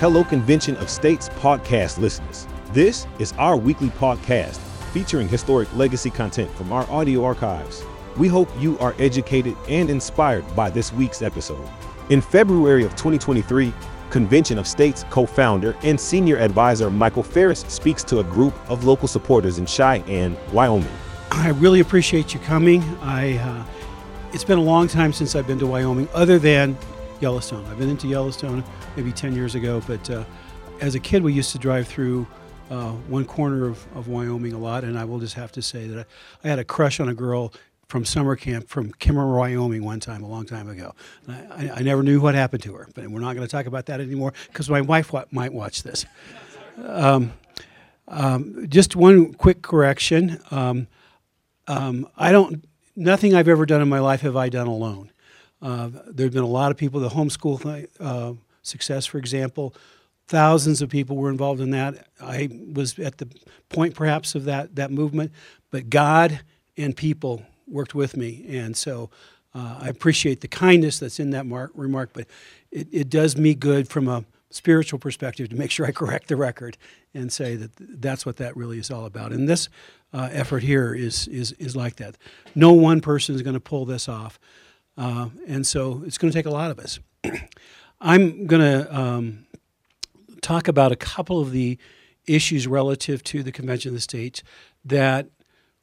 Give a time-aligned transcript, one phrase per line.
[0.00, 2.46] Hello, Convention of States podcast listeners.
[2.72, 4.56] This is our weekly podcast
[4.94, 7.84] featuring historic legacy content from our audio archives.
[8.16, 11.68] We hope you are educated and inspired by this week's episode.
[12.08, 13.74] In February of 2023,
[14.08, 18.84] Convention of States co founder and senior advisor Michael Farris speaks to a group of
[18.84, 20.88] local supporters in Cheyenne, Wyoming.
[21.30, 22.80] I really appreciate you coming.
[23.02, 23.64] I, uh,
[24.32, 26.78] it's been a long time since I've been to Wyoming, other than
[27.20, 27.64] Yellowstone.
[27.66, 28.64] I've been into Yellowstone
[28.96, 30.24] maybe 10 years ago, but uh,
[30.80, 32.26] as a kid, we used to drive through
[32.70, 35.86] uh, one corner of, of Wyoming a lot, and I will just have to say
[35.88, 37.52] that I, I had a crush on a girl
[37.88, 40.94] from summer camp from Kemmerer, Wyoming, one time a long time ago.
[41.28, 43.86] I, I, never knew what happened to her, but we're not going to talk about
[43.86, 46.06] that anymore because my wife w- might watch this.
[46.86, 47.32] Um,
[48.06, 50.38] um, just one quick correction.
[50.52, 50.86] Um,
[51.66, 52.64] um, I don't.
[52.94, 55.10] Nothing I've ever done in my life have I done alone.
[55.62, 57.00] Uh, there have been a lot of people.
[57.00, 59.74] The homeschool uh, success, for example,
[60.28, 62.06] thousands of people were involved in that.
[62.20, 63.28] I was at the
[63.68, 65.32] point, perhaps, of that that movement,
[65.70, 66.40] but God
[66.76, 69.10] and people worked with me, and so
[69.54, 72.10] uh, I appreciate the kindness that's in that mar- remark.
[72.12, 72.26] But
[72.70, 76.36] it, it does me good from a spiritual perspective to make sure I correct the
[76.36, 76.76] record
[77.14, 79.32] and say that that's what that really is all about.
[79.32, 79.68] And this
[80.12, 82.16] uh, effort here is is is like that.
[82.54, 84.38] No one person is going to pull this off,
[85.00, 87.00] uh, and so it's going to take a lot of us.
[88.02, 89.46] I'm going to um,
[90.42, 91.78] talk about a couple of the
[92.26, 94.42] issues relative to the Convention of the States
[94.84, 95.30] that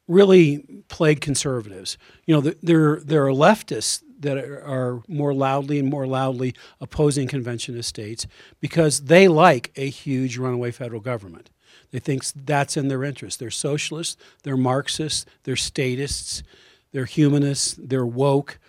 [0.08, 1.98] really plague conservatives.
[2.28, 7.76] You know, there there are leftists that are more loudly and more loudly opposing convention
[7.76, 8.28] of states
[8.60, 11.50] because they like a huge runaway federal government.
[11.90, 13.40] They think that's in their interest.
[13.40, 16.44] They're socialists, they're Marxists, they're statists,
[16.92, 18.60] they're humanists, they're woke.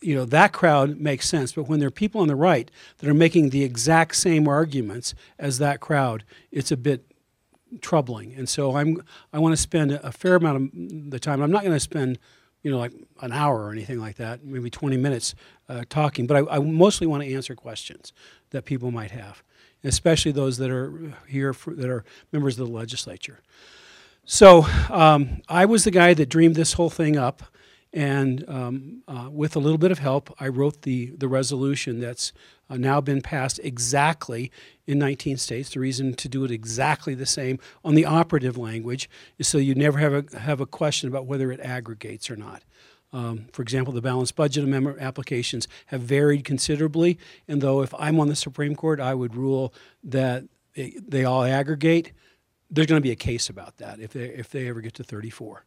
[0.00, 1.52] You know, that crowd makes sense.
[1.52, 5.14] But when there are people on the right that are making the exact same arguments
[5.38, 7.04] as that crowd, it's a bit
[7.80, 8.32] troubling.
[8.34, 9.02] And so I'm
[9.32, 11.42] I want to spend a fair amount of the time.
[11.42, 12.18] I'm not going to spend
[12.62, 15.34] you know like an hour or anything like that, maybe 20 minutes
[15.68, 16.26] uh, talking.
[16.26, 18.12] But I, I, mostly want to answer questions
[18.50, 19.42] that people might have,
[19.84, 23.40] especially those that are here for, that are members of the legislature.
[24.24, 27.42] So um, I was the guy that dreamed this whole thing up.
[27.92, 32.32] And um, uh, with a little bit of help, I wrote the, the resolution that's
[32.68, 34.52] uh, now been passed exactly
[34.86, 35.70] in 19 states.
[35.70, 39.74] The reason to do it exactly the same on the operative language is so you
[39.74, 42.62] never have a, have a question about whether it aggregates or not.
[43.10, 48.20] Um, for example, the balanced budget amendment applications have varied considerably, and though if I'm
[48.20, 49.72] on the Supreme Court, I would rule
[50.04, 50.44] that
[50.74, 52.12] they, they all aggregate,
[52.70, 55.04] there's going to be a case about that if they, if they ever get to
[55.04, 55.64] 34.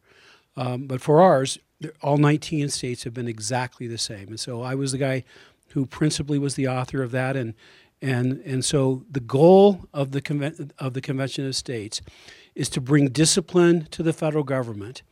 [0.56, 1.58] Um, but for ours,
[2.02, 4.28] all 19 states have been exactly the same.
[4.28, 5.24] And so I was the guy
[5.68, 7.54] who principally was the author of that, and
[8.02, 12.00] and, and so the goal of the, Conven- of the Convention of States
[12.56, 15.02] is to bring discipline to the federal government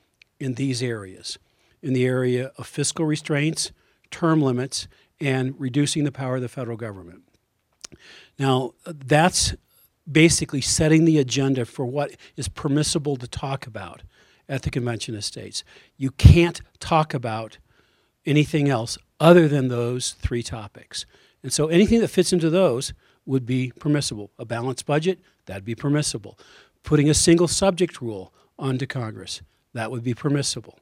[0.41, 1.39] in these areas
[1.83, 3.73] in the area of fiscal restraints,
[4.11, 4.87] term limits,
[5.21, 7.23] and reducing the power of the federal government.
[8.39, 9.55] Now, that's
[10.11, 14.03] basically setting the agenda for what is permissible to talk about
[14.51, 15.65] at the Convention of States.
[15.97, 17.57] You can't talk about
[18.27, 21.07] anything else other than those three topics.
[21.43, 22.93] And so anything that fits into those
[23.25, 24.31] would be permissible.
[24.39, 26.39] A balanced budget, that'd be permissible.
[26.83, 29.41] Putting a single subject rule onto Congress,
[29.73, 30.79] that would be permissible.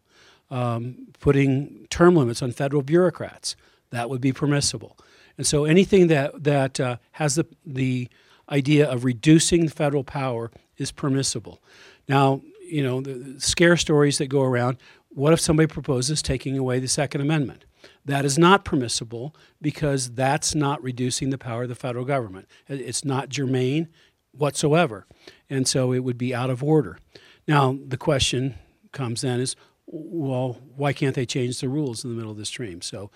[0.51, 3.55] Um, putting term limits on federal bureaucrats,
[3.91, 4.97] that would be permissible.
[5.37, 8.09] And so anything that, that uh, has the, the
[8.51, 11.61] idea of reducing federal power is permissible.
[12.09, 14.79] Now, you know, the scare stories that go around
[15.11, 17.65] what if somebody proposes taking away the Second Amendment?
[18.05, 22.47] That is not permissible because that's not reducing the power of the federal government.
[22.69, 23.89] It's not germane
[24.33, 25.07] whatsoever.
[25.49, 26.99] And so it would be out of order.
[27.47, 28.57] Now, the question
[28.93, 29.57] comes then is
[29.91, 32.83] well, why can't they change the rules in the middle of the stream?
[32.83, 33.11] So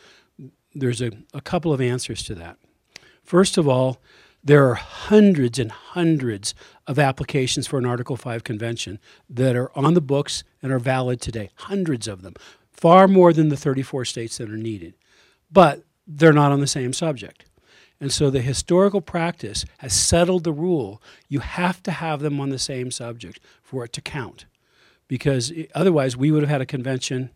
[0.75, 2.57] there's a, a couple of answers to that.
[3.23, 4.01] First of all,
[4.45, 6.55] there are hundreds and hundreds
[6.87, 8.99] of applications for an Article 5 convention
[9.31, 11.51] that are on the books and are valid today.
[11.55, 12.35] Hundreds of them
[12.71, 14.95] far more than the 34 states that are needed.
[15.51, 17.45] But they're not on the same subject.
[18.01, 22.51] And so the historical practice has settled the rule you have to have them on
[22.51, 24.47] the same subject for it to count.
[25.07, 27.31] Because otherwise, we would have had a convention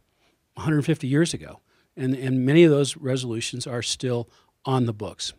[0.54, 1.60] 150 years ago.
[1.96, 4.28] And, and many of those resolutions are still
[4.64, 5.34] on the books.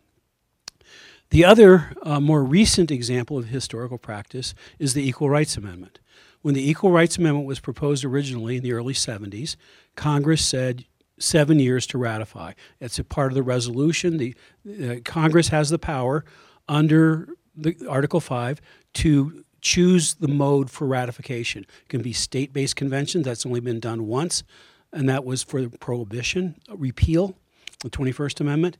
[1.30, 6.00] The other uh, more recent example of historical practice is the Equal Rights Amendment.
[6.40, 9.56] When the Equal Rights Amendment was proposed originally in the early 70s,
[9.94, 10.86] Congress said
[11.18, 12.52] seven years to ratify.
[12.80, 14.16] It's a part of the resolution.
[14.16, 14.34] The
[14.66, 16.24] uh, Congress has the power
[16.66, 18.60] under the Article 5
[18.94, 21.66] to choose the mode for ratification.
[21.82, 24.44] It can be state based conventions, that's only been done once,
[24.92, 27.34] and that was for the prohibition, repeal,
[27.80, 28.78] the 21st Amendment.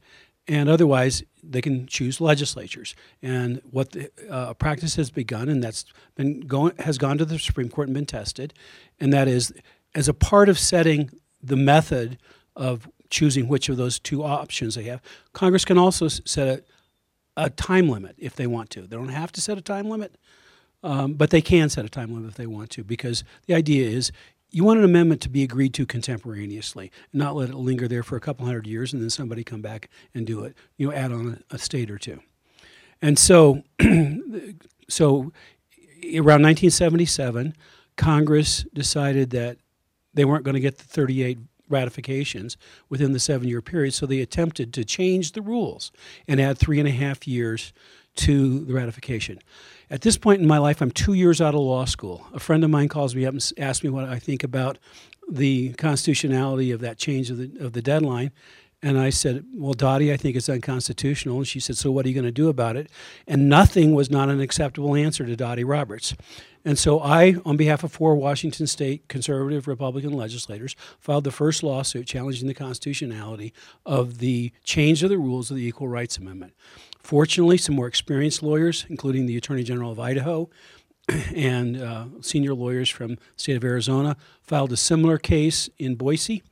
[0.49, 2.95] And otherwise, they can choose legislatures.
[3.23, 5.85] And what the uh, practice has begun, and that's
[6.17, 8.55] been going, has gone to the Supreme Court and been tested,
[8.99, 9.53] and that is
[9.95, 11.11] as a part of setting
[11.43, 12.19] the method
[12.57, 15.01] of choosing which of those two options they have,
[15.33, 16.49] Congress can also set
[17.37, 18.83] a, a time limit if they want to.
[18.83, 20.17] They don't have to set a time limit,
[20.83, 23.89] um, but they can set a time limit if they want to, because the idea
[23.89, 24.13] is
[24.51, 28.17] you want an amendment to be agreed to contemporaneously, not let it linger there for
[28.17, 30.57] a couple hundred years and then somebody come back and do it.
[30.77, 32.21] You know, add on a, a state or two.
[33.03, 33.63] And so,
[34.89, 35.33] so
[36.15, 37.55] around 1977,
[37.97, 39.59] Congress decided that
[40.15, 42.57] they weren't going to get the 38 ratifications
[42.89, 45.93] within the seven year period, so they attempted to change the rules
[46.27, 47.73] and add three and a half years
[48.19, 49.41] to the ratification.
[49.91, 52.27] At this point in my life, I'm two years out of law school.
[52.35, 54.79] A friend of mine calls me up and asks me what I think about
[55.31, 58.33] the constitutionality of that change of the, of the deadline.
[58.81, 61.39] And I said, Well, Dottie, I think it's unconstitutional.
[61.39, 62.89] And she said, So what are you going to do about it?
[63.27, 66.15] And nothing was not an acceptable answer to Dottie Roberts.
[66.65, 71.63] And so I, on behalf of four Washington state conservative Republican legislators, filed the first
[71.63, 73.53] lawsuit challenging the constitutionality
[73.87, 76.53] of the change of the rules of the Equal Rights Amendment.
[77.09, 80.51] Fortunately, some more experienced lawyers, including the Attorney General of Idaho
[81.35, 86.43] and uh, senior lawyers from the state of Arizona, filed a similar case in Boise.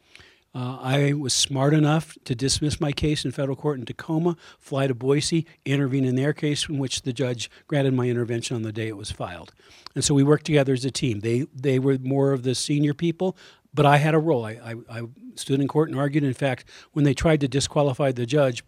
[0.54, 4.86] Uh, I was smart enough to dismiss my case in federal court in Tacoma, fly
[4.86, 8.72] to Boise, intervene in their case, in which the judge granted my intervention on the
[8.72, 9.52] day it was filed.
[9.94, 11.20] And so we worked together as a team.
[11.20, 13.36] They, they were more of the senior people,
[13.74, 14.46] but I had a role.
[14.46, 15.02] I, I, I
[15.34, 16.24] stood in court and argued.
[16.24, 18.64] In fact, when they tried to disqualify the judge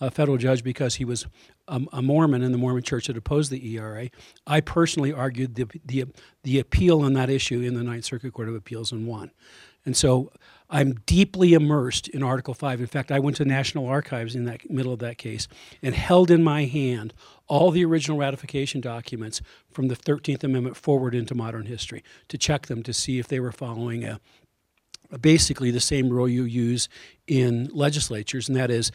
[0.00, 1.26] a federal judge because he was
[1.66, 4.10] a, a, Mormon and the Mormon Church had opposed the ERA.
[4.46, 6.04] I personally argued the, the,
[6.44, 9.32] the appeal on that issue in the Ninth Circuit Court of Appeals and won.
[9.84, 10.30] And so
[10.70, 12.80] I'm deeply immersed in Article 5.
[12.80, 15.48] In fact, I went to National Archives in that middle of that case
[15.82, 17.14] and held in my hand
[17.46, 19.40] all the original ratification documents
[19.70, 23.40] from the 13th Amendment forward into modern history to check them to see if they
[23.40, 24.20] were following a
[25.22, 26.88] basically the same rule you use
[27.26, 28.92] in legislatures, and that is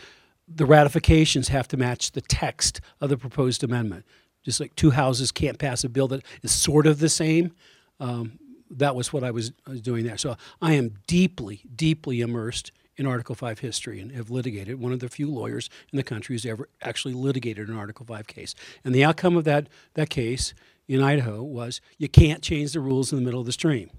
[0.48, 4.06] the ratifications have to match the text of the proposed amendment.
[4.44, 7.54] Just like two houses can't pass a bill that is sort of the same.
[8.00, 9.52] Um, that was what I was,
[9.82, 10.18] doing there.
[10.18, 14.80] So I am deeply, deeply immersed in Article 5 history and have litigated.
[14.80, 18.28] One of the few lawyers in the country who's ever actually litigated an Article 5
[18.28, 18.54] case.
[18.84, 20.54] And the outcome of that, that case
[20.88, 23.90] in Idaho was you can't change the rules in the middle of the stream.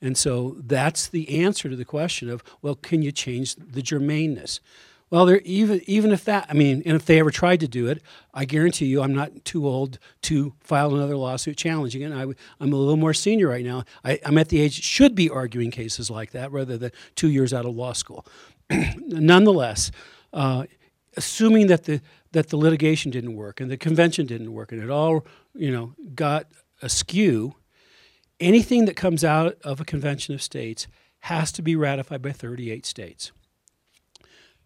[0.00, 4.60] And so that's the answer to the question of, well, can you change the germaneness?
[5.10, 8.00] Well, even even if that, I mean, and if they ever tried to do it,
[8.32, 12.12] I guarantee you, I'm not too old to file another lawsuit challenging it.
[12.12, 13.84] I, am a little more senior right now.
[14.04, 17.52] I, am at the age should be arguing cases like that rather than two years
[17.52, 18.24] out of law school.
[18.70, 19.90] Nonetheless,
[20.32, 20.66] uh,
[21.16, 24.90] assuming that the that the litigation didn't work and the convention didn't work and it
[24.90, 26.46] all you know got
[26.82, 27.56] askew,
[28.38, 30.86] anything that comes out of a convention of states
[31.24, 33.32] has to be ratified by 38 states.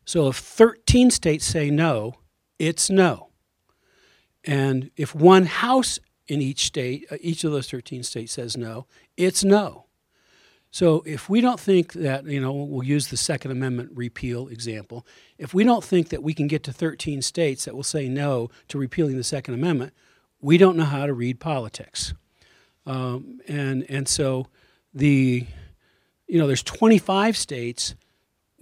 [0.04, 2.14] So if 13 states say no,
[2.58, 3.30] it's no.
[4.44, 8.86] And if one house in each state, uh, each of those 13 states says no,
[9.16, 9.86] it's no.
[10.70, 15.06] So if we don't think that, you know, we'll use the Second Amendment repeal example,
[15.38, 18.50] if we don't think that we can get to 13 states that will say no
[18.68, 19.92] to repealing the Second Amendment,
[20.40, 22.12] we don't know how to read politics.
[22.86, 24.48] Um, and, and so
[24.92, 25.46] the,
[26.26, 27.94] you know, there's 25 states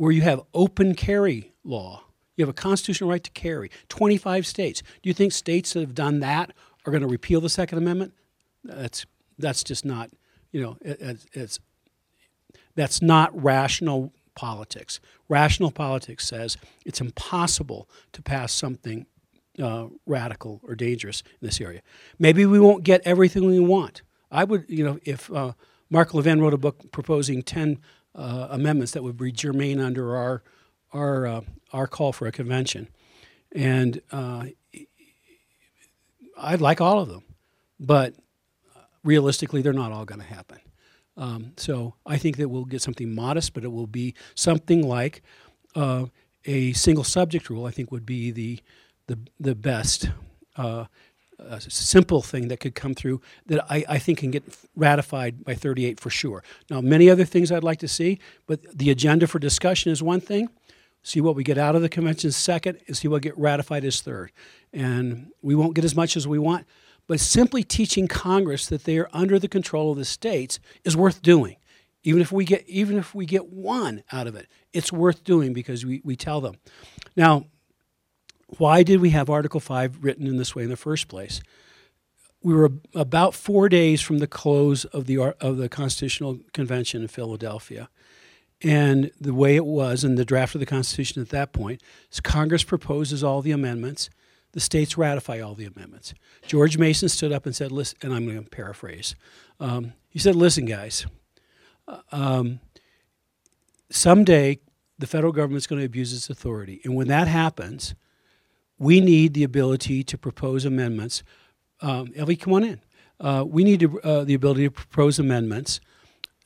[0.03, 2.03] where you have open carry law.
[2.35, 3.71] You have a constitutional right to carry.
[3.89, 4.83] 25 states.
[5.01, 6.53] Do you think states that have done that
[6.85, 8.13] are going to repeal the Second Amendment?
[8.65, 9.07] That's
[9.39, 10.11] that's just not,
[10.51, 11.61] you know, it, it's
[12.75, 14.99] that's not rational politics.
[15.29, 19.07] Rational politics says it's impossible to pass something
[19.63, 21.81] uh, radical or dangerous in this area.
[22.19, 24.03] Maybe we won't get everything we want.
[24.33, 25.53] I would, you know, if uh,
[25.91, 27.79] Mark Levin wrote a book proposing 10
[28.15, 30.43] uh, amendments that would be germane under our
[30.93, 31.41] our uh,
[31.73, 32.89] our call for a convention,
[33.55, 34.47] and uh,
[36.39, 37.25] I'd like all of them,
[37.81, 38.15] but
[39.05, 40.59] realistically, they're not all going to happen.
[41.17, 45.23] Um, so I think that we'll get something modest, but it will be something like
[45.75, 46.07] uh,
[46.45, 47.67] a single subject rule.
[47.67, 48.61] I think would be the
[49.07, 50.11] the the best
[50.57, 50.87] uh,
[51.51, 54.45] a simple thing that could come through that I, I think can get
[54.77, 56.43] ratified by 38 for sure.
[56.71, 60.21] Now, many other things I'd like to see, but the agenda for discussion is one
[60.21, 60.49] thing.
[61.03, 64.01] see what we get out of the convention second, and see what get ratified as
[64.01, 64.33] third.
[64.73, 66.67] And we won't get as much as we want,
[67.07, 71.23] but simply teaching Congress that they are under the control of the states is worth
[71.23, 71.57] doing.
[72.05, 75.53] Even if we get even if we get one out of it, it's worth doing
[75.53, 76.57] because we, we tell them.
[77.17, 77.47] Now,
[78.59, 81.41] why did we have Article 5 written in this way in the first place?
[82.43, 87.09] We were about four days from the close of the, of the Constitutional Convention in
[87.09, 87.89] Philadelphia.
[88.63, 92.21] And the way it was in the draft of the Constitution at that point is
[92.21, 94.11] Congress proposes all the amendments,
[94.53, 96.15] the states ratify all the amendments.
[96.47, 99.15] George Mason stood up and said, listen, and I'm going to paraphrase.
[99.59, 101.07] Um, he said, listen, guys,
[101.89, 102.61] uh, um,
[103.91, 104.59] someday
[104.99, 106.81] the federal government's going to abuse its authority.
[106.85, 107.95] And when that happens,
[108.83, 111.23] we need the ability to propose amendments.
[111.81, 112.81] Um, Ellie, come on in.
[113.21, 115.81] Uh, we need to, uh, the ability to propose amendments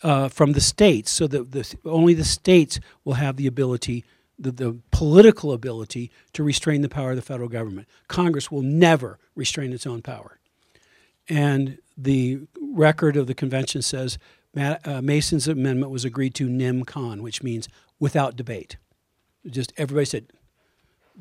[0.03, 4.05] uh, from the states so that the, only the states will have the ability,
[4.39, 7.89] the, the political ability to restrain the power of the federal government.
[8.07, 10.39] Congress will never restrain its own power.
[11.31, 14.19] And the record of the convention says
[14.55, 17.67] uh, Mason's amendment was agreed to nem con, which means
[17.99, 18.77] without debate.
[19.47, 20.27] Just everybody said,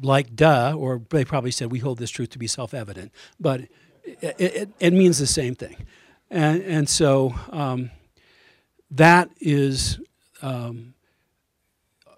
[0.01, 3.11] like duh, or they probably said, we hold this truth to be self evident.
[3.39, 3.61] But
[4.03, 5.85] it, it, it, means the same thing.
[6.29, 7.91] And, and so um,
[8.91, 9.99] that is
[10.41, 10.93] um,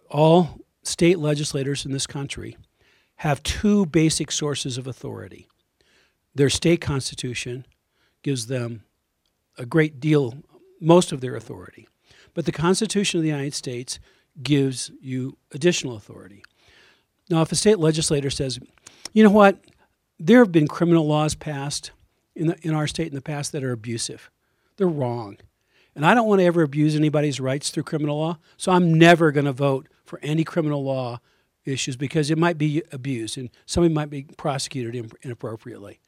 [0.10, 2.58] all state legislators in this country
[3.18, 5.48] have two basic sources of authority.
[6.36, 7.66] Their state constitution
[8.22, 8.84] gives them
[9.58, 10.36] a great deal,
[10.80, 11.88] most of their authority.
[12.34, 14.00] But the Constitution of the United States
[14.44, 16.44] gives you additional authority.
[17.30, 18.60] Now, if a state legislator says,
[19.14, 19.60] you know what,
[20.20, 21.92] there have been criminal laws passed
[22.36, 24.30] in, the, in our state in the past that are abusive,
[24.78, 25.38] they're wrong.
[25.96, 29.32] And I don't want to ever abuse anybody's rights through criminal law, so I'm never
[29.32, 31.20] going to vote for any criminal law
[31.66, 36.00] issues because it might be abused and somebody might be prosecuted inappropriately.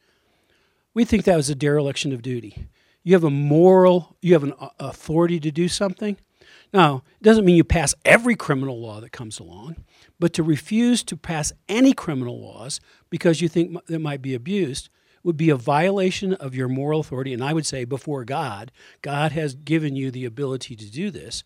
[0.94, 2.68] We think that was a dereliction of duty.
[3.04, 6.18] You have a moral, you have an uh, authority to do something.
[6.72, 9.78] Now, it doesn't mean you pass every criminal law that comes along,
[10.20, 14.90] but to refuse to pass any criminal laws because you think that might be abused
[15.24, 17.34] would be a violation of your moral authority.
[17.34, 18.72] And I would say, before God,
[19.02, 21.44] God has given you the ability to do this.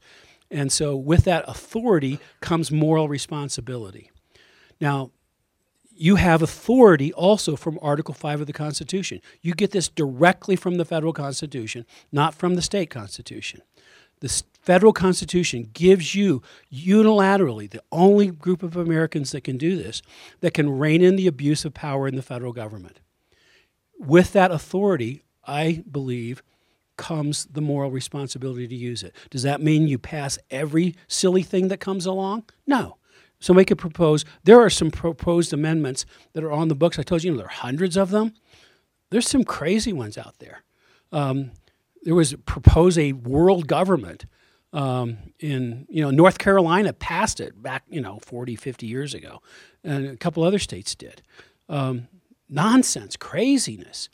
[0.51, 4.11] And so, with that authority comes moral responsibility.
[4.79, 5.11] Now,
[5.95, 9.21] you have authority also from Article 5 of the Constitution.
[9.41, 13.61] You get this directly from the federal Constitution, not from the state Constitution.
[14.19, 16.41] The federal Constitution gives you
[16.73, 20.01] unilaterally, the only group of Americans that can do this,
[20.39, 22.99] that can rein in the abuse of power in the federal government
[23.99, 26.43] with that authority, I believe,
[26.97, 29.15] comes the moral responsibility to use it.
[29.29, 32.45] Does that mean you pass every silly thing that comes along?
[32.67, 32.97] No.
[33.39, 36.97] Somebody could propose, there are some proposed amendments that are on the books.
[36.97, 38.33] I told you, you know, there are hundreds of them.
[39.09, 40.63] There's some crazy ones out there.
[41.11, 41.51] Um,
[42.03, 44.25] there was propose a world government
[44.73, 49.41] um, in, you know, North Carolina passed it back, you know, 40, 50 years ago,
[49.83, 51.21] and a couple other states did.
[51.69, 52.07] Um,
[52.49, 54.09] nonsense, craziness.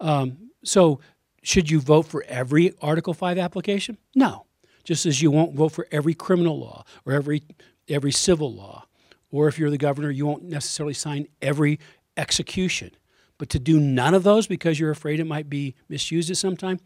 [0.00, 1.00] Um, so,
[1.42, 3.98] should you vote for every Article 5 application?
[4.14, 4.46] No.
[4.82, 7.42] Just as you won't vote for every criminal law or every,
[7.88, 8.86] every civil law.
[9.30, 11.78] Or if you're the governor, you won't necessarily sign every
[12.16, 12.90] execution.
[13.38, 16.56] But to do none of those because you're afraid it might be misused at some
[16.56, 16.80] time,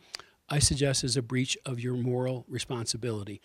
[0.51, 3.41] I suggest is a breach of your moral responsibility.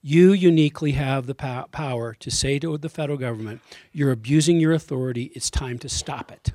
[0.00, 3.60] You uniquely have the power to say to the federal government,
[3.92, 6.52] you're abusing your authority, it's time to stop it.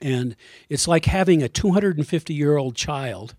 [0.00, 0.36] And
[0.68, 3.34] it's like having a 250 year old child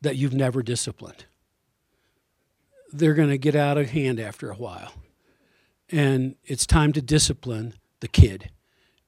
[0.00, 1.26] that you've never disciplined.
[2.92, 4.92] They're going to get out of hand after a while.
[5.90, 8.50] And it's time to discipline the kid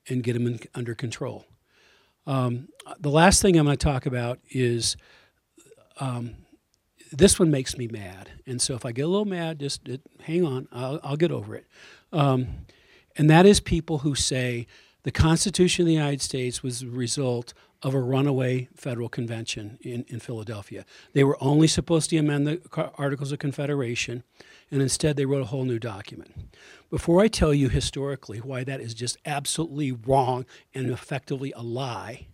[0.08, 1.46] and get him in, under control.
[2.26, 4.96] Um, the last thing I'm going to talk about is
[5.98, 6.36] um,
[7.12, 8.30] this one makes me mad.
[8.46, 11.30] And so if I get a little mad, just it, hang on, I'll, I'll, get
[11.30, 11.66] over it.
[12.12, 12.48] Um,
[13.16, 14.66] and that is people who say,
[15.04, 20.04] the Constitution of the United States was the result of a runaway federal convention in,
[20.08, 20.84] in Philadelphia.
[21.12, 24.24] They were only supposed to amend the Articles of Confederation,
[24.70, 26.32] and instead they wrote a whole new document.
[26.90, 32.26] Before I tell you historically why that is just absolutely wrong and effectively a lie,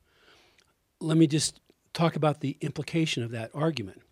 [1.01, 1.61] let me just
[1.93, 4.03] talk about the implication of that argument.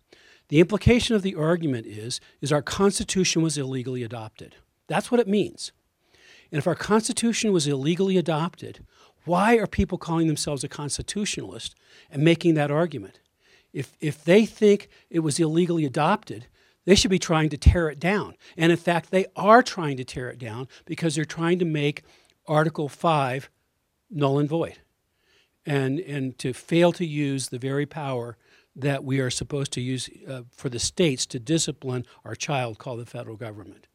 [0.49, 4.55] The implication of the argument is, is our Constitution was illegally adopted.
[4.87, 5.71] That's what it means.
[6.51, 8.85] And if our Constitution was illegally adopted,
[9.25, 11.75] why are people calling themselves a constitutionalist
[12.09, 13.19] and making that argument?
[13.71, 16.47] If, if they think it was illegally adopted,
[16.85, 18.35] They should be trying to tear it down.
[18.57, 22.03] And in fact, they are trying to tear it down because they're trying to make
[22.47, 23.49] Article 5
[24.09, 24.79] null and void
[25.65, 28.37] and, and to fail to use the very power
[28.75, 32.99] that we are supposed to use uh, for the states to discipline our child called
[32.99, 33.87] the federal government.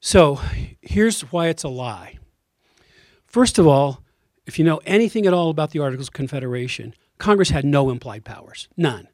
[0.00, 0.40] So
[0.80, 2.18] here's why it's a lie.
[3.26, 4.02] First of all,
[4.46, 8.24] if you know anything at all about the Articles of Confederation, Congress had no implied
[8.24, 9.08] powers, none.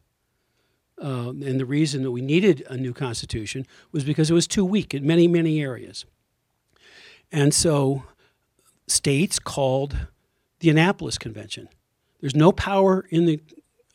[1.01, 4.65] Uh, and the reason that we needed a new constitution was because it was too
[4.65, 6.07] weak in many, many areas.
[7.31, 8.05] And so
[8.87, 10.09] states called
[10.61, 11.69] the Annapolis Convention.
[12.21, 13.41] There's no power in the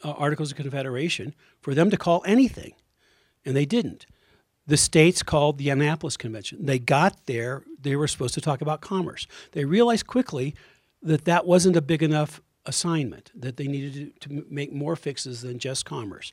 [0.04, 2.74] uh, Articles of Confederation for them to call anything,
[3.46, 4.06] and they didn't.
[4.66, 6.66] The states called the Annapolis Convention.
[6.66, 9.28] They got there, they were supposed to talk about commerce.
[9.52, 10.56] They realized quickly
[11.02, 15.42] that that wasn't a big enough assignment, that they needed to, to make more fixes
[15.42, 16.32] than just commerce.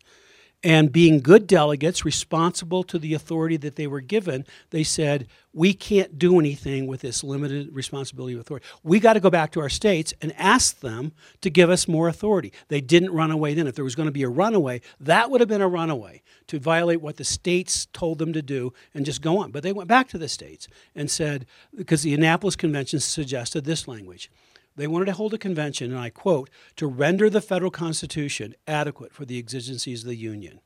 [0.63, 5.73] And being good delegates, responsible to the authority that they were given, they said, We
[5.73, 8.67] can't do anything with this limited responsibility of authority.
[8.83, 12.09] We got to go back to our states and ask them to give us more
[12.09, 12.53] authority.
[12.69, 13.69] They didn't run away then.
[13.69, 16.59] If there was going to be a runaway, that would have been a runaway to
[16.59, 19.53] violate what the states told them to do and just go on.
[19.53, 23.89] But they went back to the states and said, because the Annapolis Convention suggested this
[23.89, 24.31] language
[24.81, 29.13] they wanted to hold a convention, and I quote, to render the federal constitution adequate
[29.13, 30.61] for the exigencies of the Union.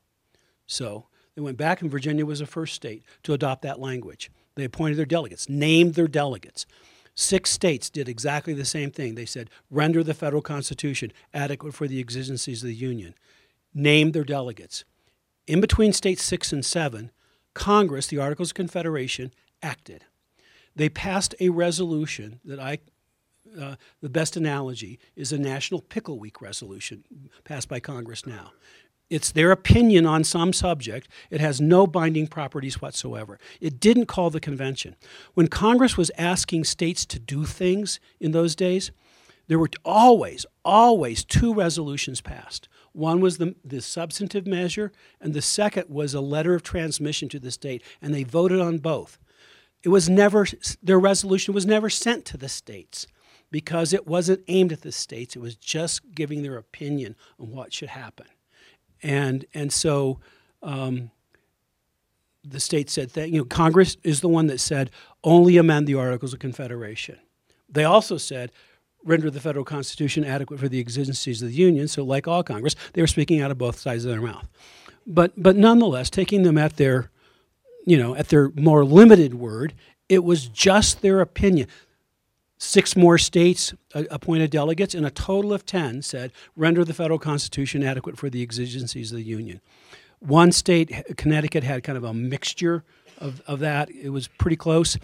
[0.66, 4.30] So they went back, and Virginia was the first state to adopt that language.
[4.54, 6.64] They appointed their delegates, named their delegates.
[7.16, 9.14] Six states did exactly the same thing.
[9.14, 13.14] They said, render the federal constitution adequate for the exigencies of the Union,
[13.72, 14.84] named their delegates.
[15.46, 17.10] In between states six and seven,
[17.52, 20.04] Congress, the Articles of Confederation, acted.
[20.76, 22.78] They passed a resolution that I
[23.60, 27.04] uh, the best analogy is a National Pickle Week resolution
[27.44, 28.52] passed by Congress now.
[29.10, 31.08] It's their opinion on some subject.
[31.30, 33.38] It has no binding properties whatsoever.
[33.60, 34.96] It didn't call the convention.
[35.34, 38.92] When Congress was asking states to do things in those days,
[39.46, 42.68] there were always, always two resolutions passed.
[42.92, 44.90] One was the, the substantive measure,
[45.20, 48.78] and the second was a letter of transmission to the state, and they voted on
[48.78, 49.18] both.
[49.82, 50.46] It was never,
[50.82, 53.06] their resolution was never sent to the states
[53.54, 55.36] because it wasn't aimed at the states.
[55.36, 58.26] It was just giving their opinion on what should happen.
[59.00, 60.18] And, and so
[60.60, 61.12] um,
[62.42, 64.90] the state said that, you know, Congress is the one that said
[65.22, 67.16] only amend the Articles of Confederation.
[67.68, 68.50] They also said
[69.04, 71.86] render the federal constitution adequate for the exigencies of the Union.
[71.86, 74.48] So, like all Congress, they were speaking out of both sides of their mouth.
[75.06, 77.12] But, but nonetheless, taking them at their,
[77.86, 79.74] you know, at their more limited word,
[80.08, 81.68] it was just their opinion.
[82.58, 87.18] Six more states uh, appointed delegates, and a total of 10 said, render the federal
[87.18, 89.60] constitution adequate for the exigencies of the Union.
[90.20, 92.84] One state, Connecticut, had kind of a mixture
[93.18, 93.90] of, of that.
[93.90, 94.96] It was pretty close.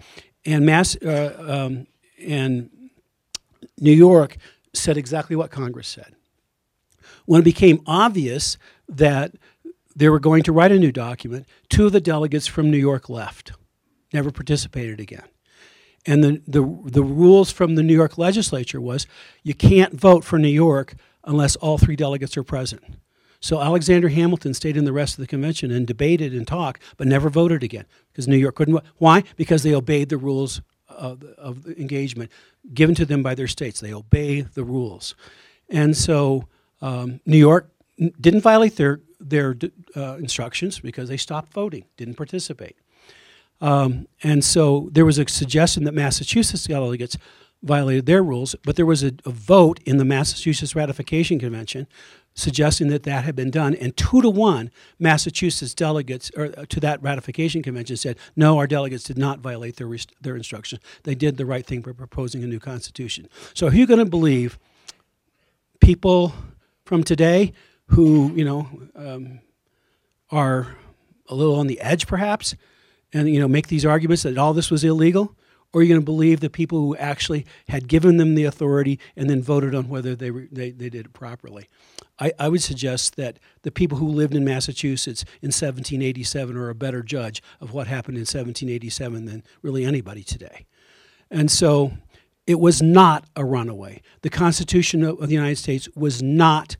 [0.45, 1.87] And, Mass, uh, um,
[2.25, 2.69] and
[3.79, 4.37] New York
[4.73, 6.15] said exactly what Congress said.
[7.25, 9.33] When it became obvious that
[9.95, 13.09] they were going to write a new document, two of the delegates from New York
[13.09, 13.51] left,
[14.13, 15.25] never participated again.
[16.05, 19.05] And the, the, the rules from the New York legislature was
[19.43, 22.81] you can't vote for New York unless all three delegates are present.
[23.39, 27.07] So Alexander Hamilton stayed in the rest of the convention and debated and talked, but
[27.07, 28.79] never voted again because New York couldn't.
[28.97, 29.23] Why?
[29.35, 32.31] Because they obeyed the rules of, of engagement
[32.73, 33.79] given to them by their states.
[33.79, 35.15] They obey the rules.
[35.69, 36.47] And so
[36.81, 37.71] um, New York
[38.19, 39.55] didn't violate their, their
[39.95, 42.75] uh, instructions because they stopped voting, didn't participate.
[43.61, 47.17] Um, and so there was a suggestion that Massachusetts delegates
[47.63, 51.87] violated their rules, but there was a, a, vote in the Massachusetts Ratification Convention
[52.33, 56.79] suggesting that that had been done, and two to one, Massachusetts delegates or, uh, to
[56.79, 59.89] that ratification convention said, no, our delegates did not violate their,
[60.21, 60.81] their instructions.
[61.03, 63.27] They did the right thing by proposing a new constitution.
[63.53, 64.57] So are you going to believe
[65.81, 66.33] people
[66.85, 67.53] from today
[67.87, 69.41] who, you know, um,
[70.31, 70.77] are
[71.27, 72.55] a little on the edge perhaps,
[73.13, 75.35] and you know make these arguments that all this was illegal
[75.73, 78.99] or are you going to believe the people who actually had given them the authority
[79.15, 81.69] and then voted on whether they, they, they did it properly?
[82.19, 86.75] I, I would suggest that the people who lived in Massachusetts in 1787 are a
[86.75, 90.65] better judge of what happened in 1787 than really anybody today.
[91.29, 91.93] And so
[92.45, 94.01] it was not a runaway.
[94.23, 96.75] The Constitution of the United States was not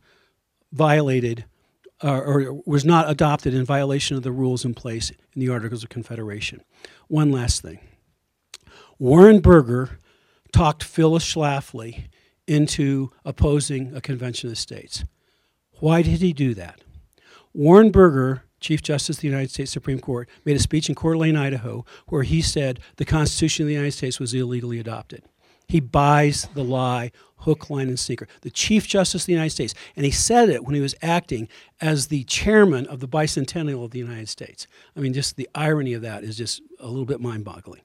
[0.73, 1.45] violated
[2.03, 5.83] uh, or was not adopted in violation of the rules in place in the Articles
[5.83, 6.61] of Confederation.
[7.07, 7.79] One last thing.
[8.99, 9.99] Warren Burger
[10.51, 12.05] talked Phyllis Schlafly
[12.47, 15.03] into opposing a convention of states.
[15.79, 16.81] Why did he do that?
[17.53, 21.13] Warren Burger Chief Justice of the United States Supreme Court, made a speech in Coeur
[21.13, 25.23] d'Alene, Idaho, where he said the Constitution of the United States was illegally adopted.
[25.71, 28.27] He buys the lie hook, line, and sinker.
[28.41, 29.73] The Chief Justice of the United States.
[29.95, 31.47] And he said it when he was acting
[31.79, 34.67] as the chairman of the bicentennial of the United States.
[34.97, 37.81] I mean, just the irony of that is just a little bit mind boggling.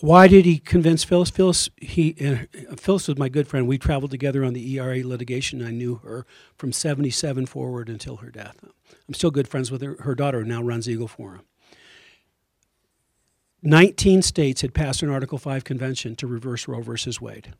[0.00, 1.30] Why did he convince Phyllis?
[1.30, 3.68] Phyllis, he, uh, Phyllis was my good friend.
[3.68, 5.64] We traveled together on the ERA litigation.
[5.64, 8.56] I knew her from 77 forward until her death.
[9.06, 9.96] I'm still good friends with her.
[10.00, 11.42] Her daughter now runs Eagle Forum.
[13.62, 17.54] 19 states had passed an Article 5 convention to reverse Roe versus Wade.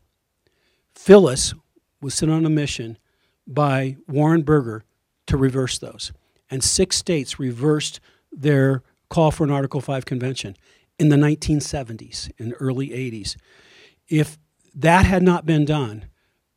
[0.95, 1.55] Phyllis
[2.01, 2.99] was sent on a mission
[3.47, 4.85] by Warren Burger
[5.27, 6.13] to reverse those.
[6.51, 10.57] And six states reversed their call for an Article 5 convention
[10.99, 13.37] in the 1970s and early 80s.
[14.09, 14.39] If
[14.75, 16.07] that had not been done,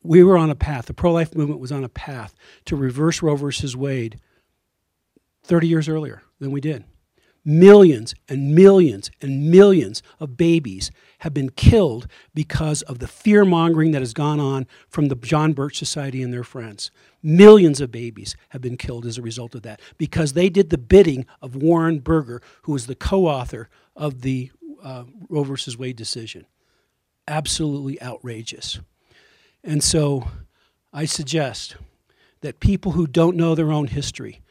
[0.04, 3.22] we were on a path, the pro life movement was on a path to reverse
[3.22, 4.20] Roe versus Wade
[5.44, 6.84] 30 years earlier than we did.
[7.44, 13.92] Millions and millions and millions of babies have been killed because of the fear mongering
[13.92, 16.92] that has gone on from the John Birch Society and their friends.
[17.24, 20.78] Millions of babies have been killed as a result of that because they did the
[20.78, 24.52] bidding of Warren Burger, who was the co author of the
[24.84, 26.46] uh, Roe versus Wade decision.
[27.28, 28.80] Absolutely outrageous.
[29.64, 30.28] And so
[30.94, 31.76] I suggest
[32.42, 34.42] that people who don't know their own history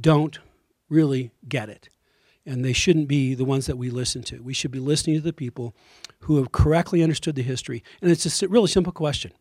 [0.00, 0.40] don't
[0.88, 1.88] really get it
[2.46, 4.40] and they shouldn't be the ones that we listen to.
[4.40, 5.74] We should be listening to the people
[6.20, 7.82] who have correctly understood the history.
[8.00, 9.32] And it's a really simple question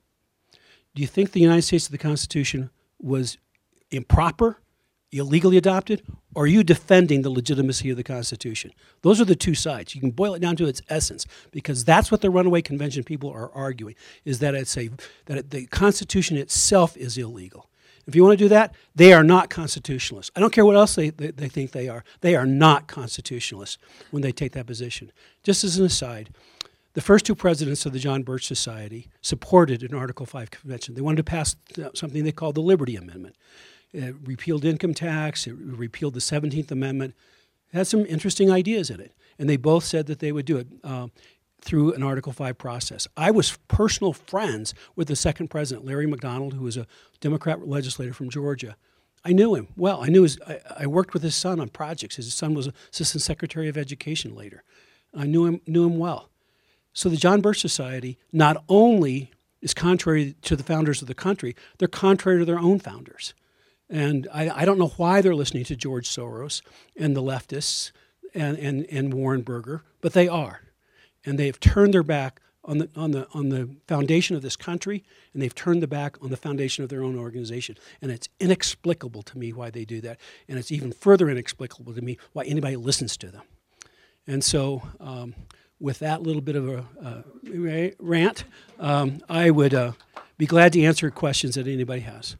[0.95, 3.37] Do you think the United States of the Constitution was
[3.91, 4.57] improper,
[5.11, 6.01] illegally adopted,
[6.33, 8.71] or are you defending the legitimacy of the Constitution?
[9.03, 9.93] Those are the two sides.
[9.93, 13.29] You can boil it down to its essence because that's what the Runaway Convention people
[13.29, 14.89] are arguing: is that it's a
[15.27, 17.69] that the Constitution itself is illegal.
[18.07, 20.31] If you want to do that, they are not constitutionalists.
[20.35, 22.03] I don't care what else they, they, they, think they are.
[22.21, 23.77] They are not constitutionalists
[24.11, 25.11] when they take that position.
[25.43, 26.29] Just as an aside,
[26.93, 30.95] the first two presidents of the John Birch Society supported an Article 5 convention.
[30.95, 31.55] They wanted to pass
[31.93, 33.35] something they called the Liberty Amendment.
[33.91, 37.15] It repealed income tax, it repealed the 17th Amendment.
[37.73, 39.13] It had some interesting ideas in it.
[39.37, 40.67] And they both said that they would do it.
[40.83, 41.07] Uh,
[41.65, 43.07] through an Article 5 process.
[43.17, 46.85] I was personal friends with the second president, Larry McDonald, who was a
[47.19, 48.77] Democrat legislator from Georgia.
[49.25, 50.03] I knew him well.
[50.03, 52.17] I knew his, I, I worked with his son on projects.
[52.17, 54.63] His son was assistant secretary of education later.
[55.13, 56.29] I knew him, knew him well.
[56.93, 61.55] So the John Birch Society not only is contrary to the founders of the country,
[61.79, 63.33] they're contrary to their own founders.
[63.89, 66.61] And I, I don't know why they're listening to George Soros
[66.95, 67.91] and the leftists
[68.35, 70.61] and, and, and Warren Burger, but they are
[71.25, 74.55] and they have turned their back on the, on, the, on the foundation of this
[74.55, 77.77] country, and they've turned the back on the foundation of their own organization.
[78.01, 80.19] And it's inexplicable to me why they do that.
[80.47, 83.43] And it's even further inexplicable to me why anybody listens to them.
[84.27, 85.35] And so, um,
[85.79, 88.45] with that little bit of a uh, rant,
[88.79, 89.91] um, I would uh,
[90.37, 92.37] be glad to answer questions that anybody has.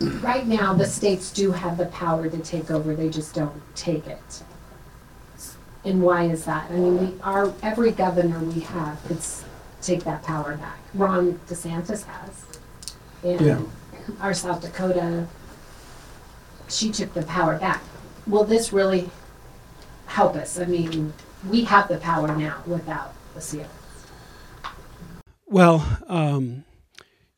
[0.00, 4.06] Right now, the states do have the power to take over, they just don't take
[4.06, 4.42] it.
[5.84, 6.70] And why is that?
[6.70, 9.20] I mean, we, our, every governor we have could
[9.82, 10.78] take that power back.
[10.94, 12.44] Ron DeSantis has.
[13.22, 13.58] Yeah.
[13.58, 13.70] And
[14.20, 15.26] our South Dakota,
[16.68, 17.82] she took the power back.
[18.26, 19.10] Will this really
[20.06, 20.58] help us?
[20.58, 21.12] I mean,
[21.48, 23.68] we have the power now without the seal.
[25.46, 26.64] Well, um,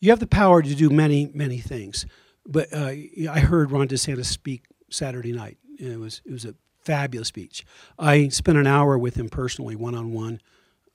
[0.01, 2.07] you have the power to do many, many things.
[2.47, 2.93] But uh,
[3.31, 6.55] I heard Ron DeSantis speak Saturday night, and it was it was a
[6.87, 7.67] fabulous speech.
[7.99, 10.41] I spent an hour with him personally, one on one,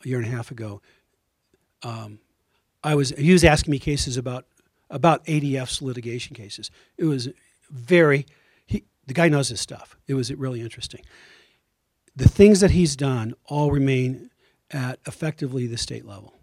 [0.03, 0.81] a year and a half ago.
[1.83, 2.19] Um,
[2.83, 4.45] I was he was asking me cases about
[4.89, 6.71] about ADF's litigation cases.
[6.97, 7.29] It was
[7.69, 8.25] very
[8.65, 9.97] he, the guy knows his stuff.
[10.07, 11.01] It was really interesting.
[12.15, 14.31] The things that he's done all remain
[14.71, 16.33] at effectively the state level.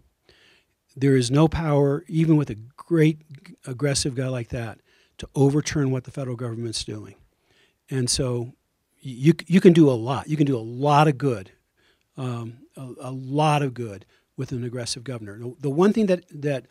[0.95, 3.21] There is no power, even with a great
[3.65, 4.79] aggressive guy like that,
[5.19, 7.15] to overturn what the federal government's doing.
[7.89, 8.53] And so
[9.01, 10.27] you, you can do a lot.
[10.27, 11.51] You can do a lot of good,
[12.17, 14.05] um, a, a, lot of good
[14.37, 15.39] with an aggressive governor.
[15.59, 16.65] The, one thing that, that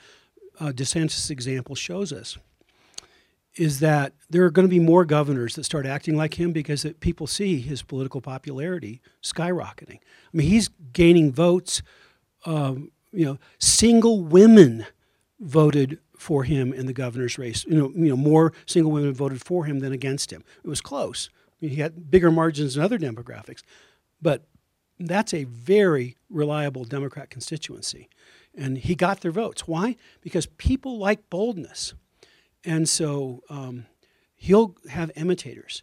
[0.61, 2.39] uh, DeSantis' example shows us
[3.55, 6.85] is that there are going to be more governors that start acting like him because
[6.85, 9.99] it, people see his political popularity skyrocketing.
[9.99, 11.83] I mean, he's gaining votes.
[12.47, 14.87] Um, you know, single women
[15.41, 17.65] voted for him in the governor's race.
[17.67, 20.45] You know, you know, more single women voted for him than against him.
[20.63, 23.63] It was close he had bigger margins than other demographics.
[24.21, 24.43] But
[24.99, 28.09] that's a very reliable Democrat constituency.
[28.57, 29.69] And he got their votes.
[29.69, 29.97] Why?
[30.21, 31.95] Because people like boldness.
[32.65, 33.87] And so um,
[34.37, 35.83] he'll have imitators.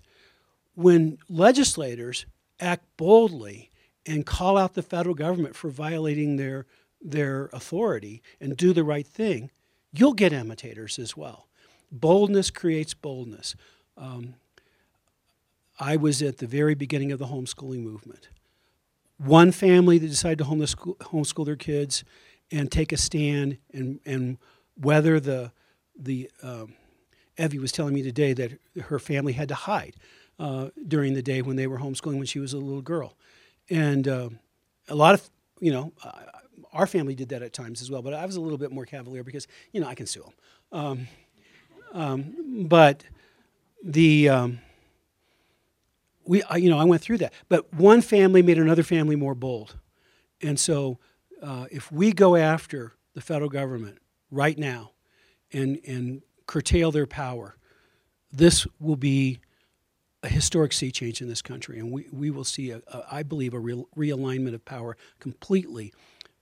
[0.75, 2.25] when legislators
[2.59, 3.71] act boldly
[4.05, 6.65] and call out the federal government for violating their
[7.01, 9.51] their authority and do the right thing,
[9.91, 11.47] you'll get imitators as well.
[11.91, 13.55] Boldness creates boldness.
[13.95, 14.35] Um,
[15.79, 18.29] I was at the very beginning of the homeschooling movement.
[19.17, 22.03] One family that decided to homeschool, their kids
[22.51, 24.37] and take a stand and, and
[24.79, 25.51] weather the,
[25.97, 26.73] the um,
[27.37, 29.95] Evie was telling me today that her family had to hide
[30.39, 33.15] uh, during the day when they were homeschooling when she was a little girl.
[33.69, 34.29] And uh,
[34.89, 36.11] a lot of, you know, uh,
[36.73, 38.85] our family did that at times as well, but I was a little bit more
[38.85, 40.33] cavalier because, you know, I can sue them.
[40.71, 41.07] Um,
[41.93, 43.05] um, but
[43.81, 44.57] the,
[46.25, 47.33] we, you know, I went through that.
[47.49, 49.77] But one family made another family more bold.
[50.41, 50.99] And so
[51.41, 53.99] uh, if we go after the federal government
[54.31, 54.91] right now
[55.53, 57.55] and, and curtail their power,
[58.31, 59.39] this will be
[60.23, 61.79] a historic sea change in this country.
[61.79, 65.93] And we, we will see, a, a, I believe, a real, realignment of power completely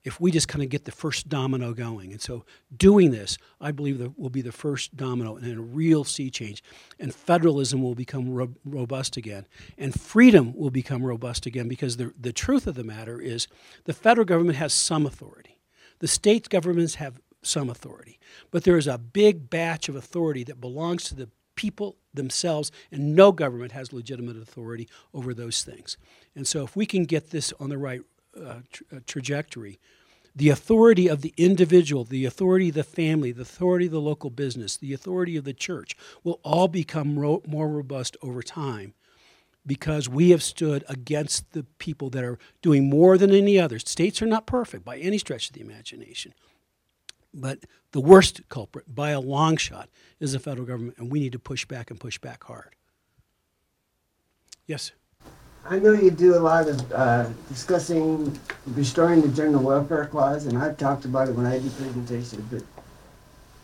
[0.04, 2.12] if we just kind of get the first domino going.
[2.12, 6.04] And so, doing this, I believe that will be the first domino in a real
[6.04, 6.64] sea change.
[7.00, 9.46] And federalism will become ro- robust again.
[9.78, 13.48] And freedom will become robust again because the, the truth of the matter is
[13.86, 15.60] the federal government has some authority,
[16.00, 18.20] the state governments have some authority.
[18.52, 23.16] But there is a big batch of authority that belongs to the people themselves, and
[23.16, 25.98] no government has legitimate authority over those things.
[26.36, 28.02] And so, if we can get this on the right
[28.38, 29.80] uh, tra- uh, trajectory,
[30.36, 34.30] the authority of the individual, the authority of the family, the authority of the local
[34.30, 38.94] business, the authority of the church will all become ro- more robust over time
[39.66, 43.80] because we have stood against the people that are doing more than any other.
[43.80, 46.34] States are not perfect by any stretch of the imagination.
[47.34, 47.60] But
[47.92, 51.40] the worst culprit, by a long shot, is the federal government, and we need to
[51.40, 52.76] push back and push back hard.
[54.68, 54.92] Yes?
[55.66, 60.58] I know you do a lot of uh, discussing restoring the general welfare clause, and
[60.58, 62.64] I've talked about it when I did presentations, but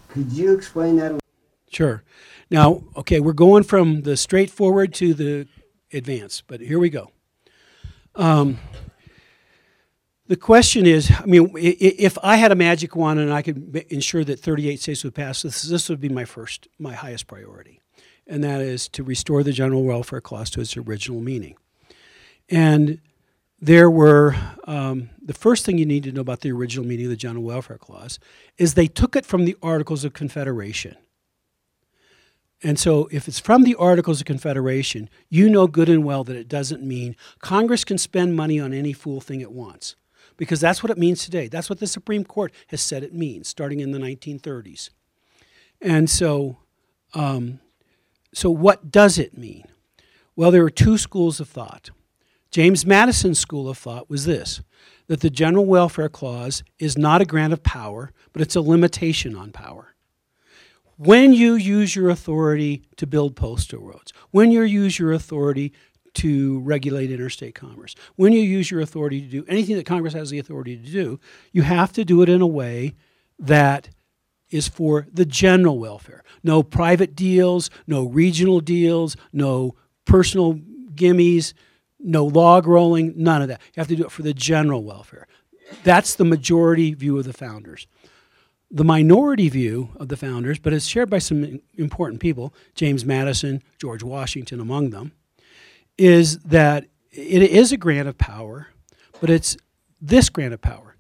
[0.08, 1.20] could you explain that?
[1.70, 2.04] Sure.
[2.50, 5.48] Now, okay, we're going from the straightforward to the
[5.92, 7.12] advanced, but here we go.
[8.16, 8.60] Um,
[10.28, 14.24] the question is, I mean, if I had a magic wand and I could ensure
[14.24, 17.82] that 38 states would pass, this, this would be my first, my highest priority,
[18.26, 21.56] and that is to restore the general welfare clause to its original meaning.
[22.50, 23.00] And
[23.62, 24.36] there were
[24.66, 27.44] um, the first thing you need to know about the original meaning of the General
[27.44, 28.20] Welfare Clause
[28.58, 30.96] is they took it from the Articles of Confederation.
[32.62, 36.36] And so, if it's from the Articles of Confederation, you know good and well that
[36.36, 39.96] it doesn't mean Congress can spend money on any fool thing it wants,
[40.36, 41.48] because that's what it means today.
[41.48, 44.90] That's what the Supreme Court has said it means, starting in the 1930s.
[45.82, 46.58] And so,
[47.14, 47.62] um,
[48.34, 49.64] so what does it mean?
[50.36, 51.92] Well, there are two schools of thought.
[52.52, 54.62] James Madison's school of thought was this
[55.08, 59.36] that the General Welfare Clause is not a grant of power, but it's a limitation
[59.36, 59.96] on power.
[60.98, 65.74] When you use your authority to build postal roads, when you use your authority
[66.16, 70.30] to regulate interstate commerce, when you use your authority to do anything that Congress has
[70.30, 71.20] the authority to do,
[71.52, 72.94] you have to do it in a way
[73.40, 73.90] that
[74.52, 76.24] is for the general welfare.
[76.44, 80.56] No private deals, no regional deals, no personal
[80.94, 81.54] gimmies,
[82.00, 83.62] no log rolling, none of that.
[83.76, 85.28] You have to do it for the general welfare.
[85.84, 87.88] That's the majority view of the founders.
[88.72, 93.64] The minority view of the founders, but it's shared by some important people, James Madison,
[93.80, 95.12] George Washington among them,
[95.98, 98.68] is that it is a grant of power,
[99.20, 99.58] but it's
[100.00, 100.96] this grant of power.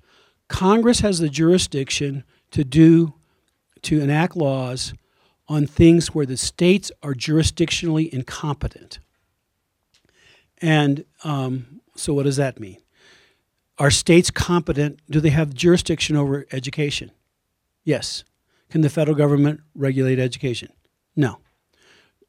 [0.48, 3.14] Congress has the jurisdiction to do
[3.84, 4.94] to enact laws
[5.48, 9.00] on things where the states are jurisdictionally incompetent.
[10.62, 12.78] And um, so, what does that mean?
[13.78, 15.00] Are states competent?
[15.10, 17.12] Do they have jurisdiction over education?
[17.84, 18.24] Yes.
[18.70, 20.70] Can the federal government regulate education?
[21.16, 21.40] No.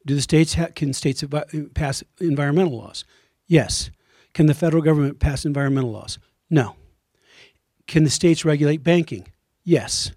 [0.05, 1.23] Do the states ha- can states
[1.73, 3.05] pass environmental laws?
[3.47, 3.91] Yes.
[4.33, 6.17] Can the federal government pass environmental laws?
[6.49, 6.75] No.
[7.85, 9.27] Can the states regulate banking?
[9.63, 10.11] Yes.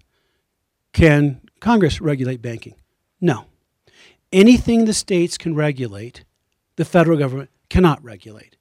[0.93, 2.75] Can Congress regulate banking?
[3.19, 3.45] No.
[4.31, 6.23] Anything the states can regulate,
[6.77, 8.55] the federal government cannot regulate.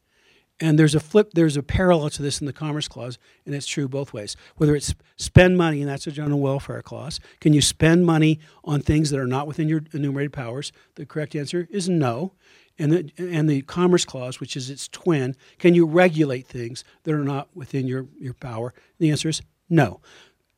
[0.59, 3.67] And there's a flip, there's a parallel to this in the Commerce Clause, and it's
[3.67, 4.37] true both ways.
[4.57, 8.81] Whether it's spend money, and that's a general welfare clause, can you spend money on
[8.81, 10.73] things that are not within your enumerated powers?
[10.97, 12.33] The correct answer is no.
[12.77, 17.15] And the, and the Commerce Clause, which is its twin, can you regulate things that
[17.15, 18.75] are not within your, your power?
[18.99, 20.01] The answer is no.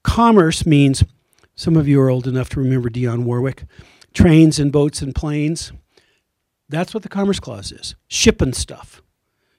[0.03, 1.05] Commerce means,
[1.57, 3.65] some of you are old enough to remember Dionne Warwick,
[4.15, 5.73] trains and boats and planes
[6.69, 9.03] That's what the Commerce Clause is shipping stuff.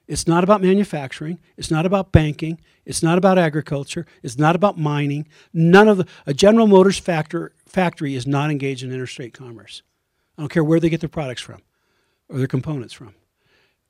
[0.06, 1.38] It's not about manufacturing.
[1.58, 2.60] It's not about banking.
[2.86, 4.06] It's not about agriculture.
[4.22, 5.28] It's not about mining.
[5.52, 9.82] None of the a General Motors factor, factory is not engaged in interstate commerce.
[10.38, 11.60] I don't care where they get their products from
[12.30, 13.14] or their components from.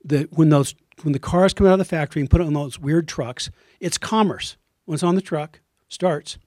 [0.05, 2.55] The, when those when the cars come out of the factory and put it on
[2.55, 4.57] those weird trucks, it's commerce.
[4.85, 6.39] When it's on the truck, starts.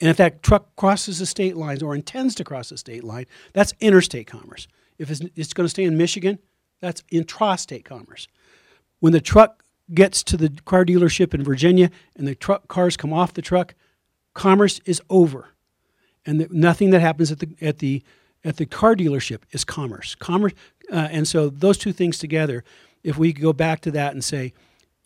[0.00, 3.26] And if that truck crosses the state lines or intends to cross the state line,
[3.52, 4.68] that's interstate commerce.
[5.00, 6.38] If it's, it's going to stay in Michigan,
[6.80, 8.28] that's intrastate commerce.
[9.00, 13.12] When the truck gets to the car dealership in Virginia and the truck cars come
[13.12, 13.74] off the truck,
[14.34, 15.48] commerce is over,
[16.26, 18.02] and the, nothing that happens at the at the
[18.44, 20.14] at the car dealership is commerce.
[20.14, 20.52] Commerce,
[20.92, 22.62] uh, and so those two things together,
[23.02, 24.52] if we go back to that and say,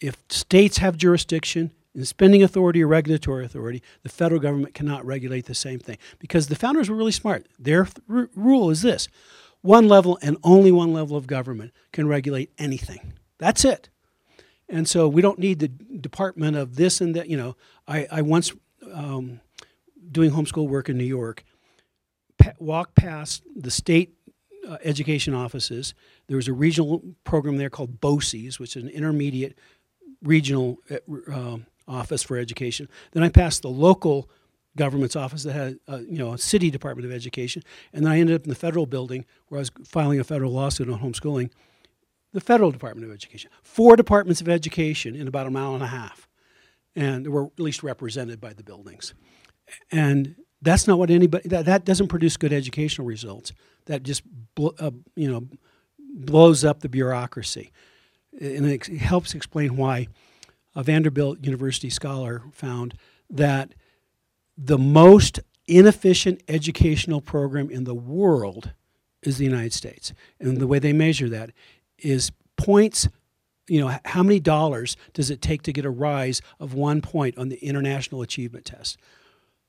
[0.01, 5.47] if states have jurisdiction in spending authority or regulatory authority, the federal government cannot regulate
[5.47, 7.47] the same thing because the founders were really smart.
[7.59, 9.09] Their th- rule is this:
[9.65, 13.15] one level and only one level of government can regulate anything.
[13.39, 13.89] That's it.
[14.69, 17.31] And so we don't need the department of this and that.
[17.31, 17.57] You know,
[17.89, 18.53] I, I once,
[18.93, 19.41] um,
[20.13, 21.45] doing homeschool work in New York,
[22.59, 24.15] walked past the state
[24.69, 25.95] uh, education offices.
[26.27, 29.59] There was a regional program there called BOCES, which is an intermediate
[30.23, 31.57] regional uh,
[31.89, 32.91] office for education.
[33.13, 34.29] Then I passed the local
[34.77, 38.19] government's office that had, uh, you know, a city department of education, and then I
[38.19, 41.51] ended up in the federal building where I was filing a federal lawsuit on homeschooling
[42.35, 43.51] the federal Department of Education.
[43.63, 46.29] Four departments of education in about a mile and a half,
[46.95, 49.15] and were at least represented by the buildings.
[49.91, 53.53] And that's not what anybody that, that doesn't produce good educational results.
[53.87, 54.23] That just
[54.59, 55.47] uh, you know
[55.99, 57.71] blows up the bureaucracy,
[58.39, 60.09] and it helps explain why
[60.75, 62.95] a Vanderbilt University scholar found
[63.31, 63.75] that
[64.57, 68.73] the most inefficient educational program in the world
[69.23, 70.13] is the United States.
[70.39, 71.51] And the way they measure that
[71.99, 73.09] is points
[73.67, 77.39] you know how many dollars does it take to get a rise of one point
[77.39, 78.99] on the international achievement test?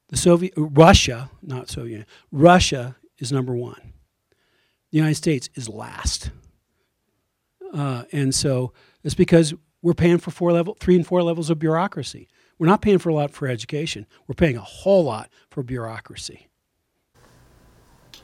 [0.10, 3.94] The soviet russia not soviet russia is number one.
[4.92, 6.32] The united states is last.
[7.74, 11.60] Uh, and so it's because we're paying for four level three and four levels of
[11.60, 15.64] bureaucracy we're not paying for a lot for education we're paying a whole lot for
[15.64, 16.48] bureaucracy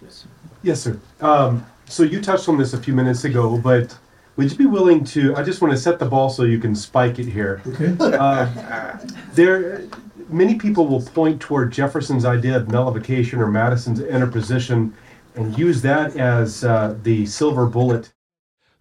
[0.02, 0.28] yes,
[0.64, 3.98] yes sir um, so you touched on this a few minutes ago, but
[4.38, 5.36] would you be willing to?
[5.36, 7.62] I just want to set the ball so you can spike it here.
[7.68, 7.96] Okay.
[8.18, 8.98] Uh,
[9.34, 9.84] there,
[10.30, 14.96] many people will point toward Jefferson's idea of nullification or Madison's interposition,
[15.36, 18.14] and use that as uh, the silver bullet.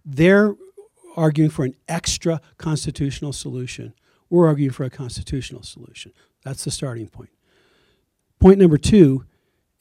[0.05, 0.55] They're
[1.17, 3.93] arguing for an extra constitutional solution.
[4.31, 6.13] We're arguing for a constitutional solution.
[6.43, 7.31] That's the starting point.
[8.39, 9.25] Point number two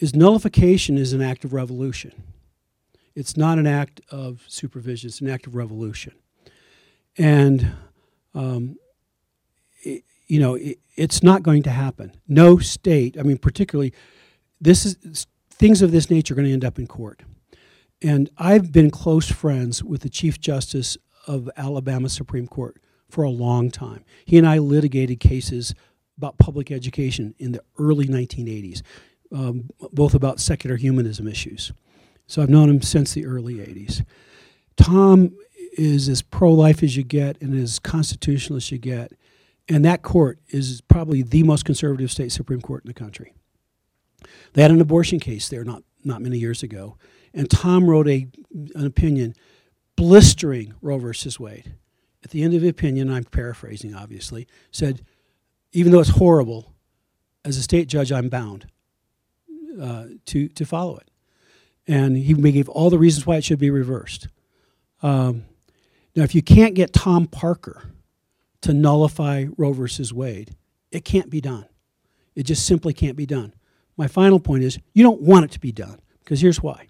[0.00, 2.24] is nullification is an act of revolution.
[3.14, 6.14] It's not an act of supervision, it's an act of revolution.
[7.16, 7.72] And,
[8.34, 8.76] um,
[9.82, 12.12] it, you know, it, it's not going to happen.
[12.26, 13.94] No state, I mean, particularly,
[14.60, 17.22] this is things of this nature are going to end up in court.
[18.02, 20.96] And I've been close friends with the Chief Justice
[21.28, 24.04] of Alabama Supreme Court for a long time.
[24.24, 25.74] He and I litigated cases
[26.16, 28.82] about public education in the early 1980s,
[29.32, 31.72] um, both about secular humanism issues.
[32.26, 34.04] So I've known him since the early 80s.
[34.76, 35.36] Tom
[35.72, 39.12] is as pro life as you get and as constitutional as you get.
[39.68, 43.32] And that court is probably the most conservative state Supreme Court in the country.
[44.52, 46.96] They had an abortion case there not, not many years ago.
[47.32, 48.26] And Tom wrote a,
[48.74, 49.34] an opinion
[49.96, 51.74] blistering Roe versus Wade.
[52.22, 55.04] At the end of the opinion, I'm paraphrasing obviously, said,
[55.72, 56.74] even though it's horrible,
[57.44, 58.66] as a state judge, I'm bound
[59.80, 61.10] uh, to, to follow it
[61.90, 64.28] and he gave all the reasons why it should be reversed.
[65.02, 65.44] Um,
[66.14, 67.82] now, if you can't get Tom Parker
[68.60, 70.54] to nullify Roe versus Wade,
[70.92, 71.66] it can't be done.
[72.36, 73.54] It just simply can't be done.
[73.96, 76.88] My final point is you don't want it to be done because here's why.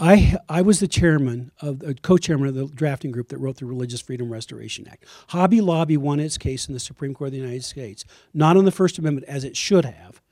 [0.00, 3.66] I, I was the chairman of the co-chairman of the drafting group that wrote the
[3.66, 5.04] Religious Freedom Restoration Act.
[5.28, 8.64] Hobby Lobby won its case in the Supreme Court of the United States, not on
[8.64, 10.22] the First Amendment as it should have,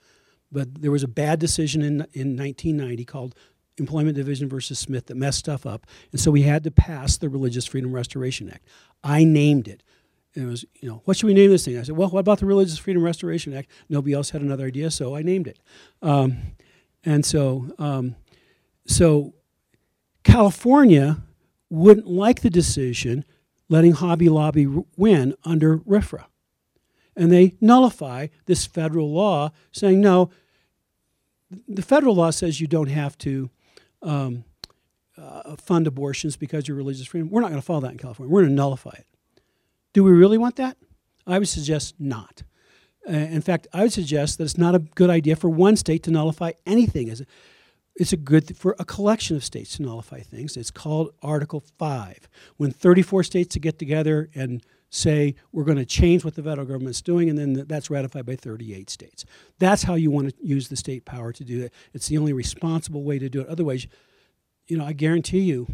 [0.52, 3.34] but there was a bad decision in, in 1990 called
[3.78, 7.28] Employment Division versus Smith that messed stuff up, and so we had to pass the
[7.28, 8.64] Religious Freedom Restoration Act.
[9.02, 9.82] I named it.
[10.34, 11.78] And it was, you know, what should we name this thing?
[11.78, 13.70] I said, well, what about the Religious Freedom Restoration Act?
[13.88, 15.58] Nobody else had another idea, so I named it.
[16.02, 16.38] Um,
[17.04, 18.16] and so, um,
[18.86, 19.32] so
[20.26, 21.22] California
[21.70, 23.24] wouldn't like the decision
[23.68, 24.66] letting Hobby Lobby
[24.96, 26.24] win under RFRA.
[27.16, 30.30] And they nullify this federal law saying, no,
[31.68, 33.50] the federal law says you don't have to
[34.02, 34.44] um,
[35.16, 37.30] uh, fund abortions because you're religious freedom.
[37.30, 38.32] We're not going to follow that in California.
[38.32, 39.06] We're going to nullify it.
[39.92, 40.76] Do we really want that?
[41.24, 42.42] I would suggest not.
[43.08, 46.02] Uh, in fact, I would suggest that it's not a good idea for one state
[46.02, 47.08] to nullify anything.
[47.10, 47.22] As
[47.96, 50.56] it's a good th- for a collection of states to nullify things.
[50.56, 52.28] It's called Article Five.
[52.56, 57.02] When 34 states get together and say we're going to change what the federal government's
[57.02, 59.24] doing, and then th- that's ratified by 38 states.
[59.58, 61.72] That's how you want to use the state power to do it.
[61.92, 63.48] It's the only responsible way to do it.
[63.48, 63.86] Otherwise,
[64.68, 65.66] you know, I guarantee you,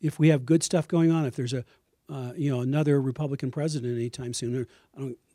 [0.00, 1.64] if we have good stuff going on, if there's a
[2.08, 4.66] uh, you know another Republican president anytime soon, or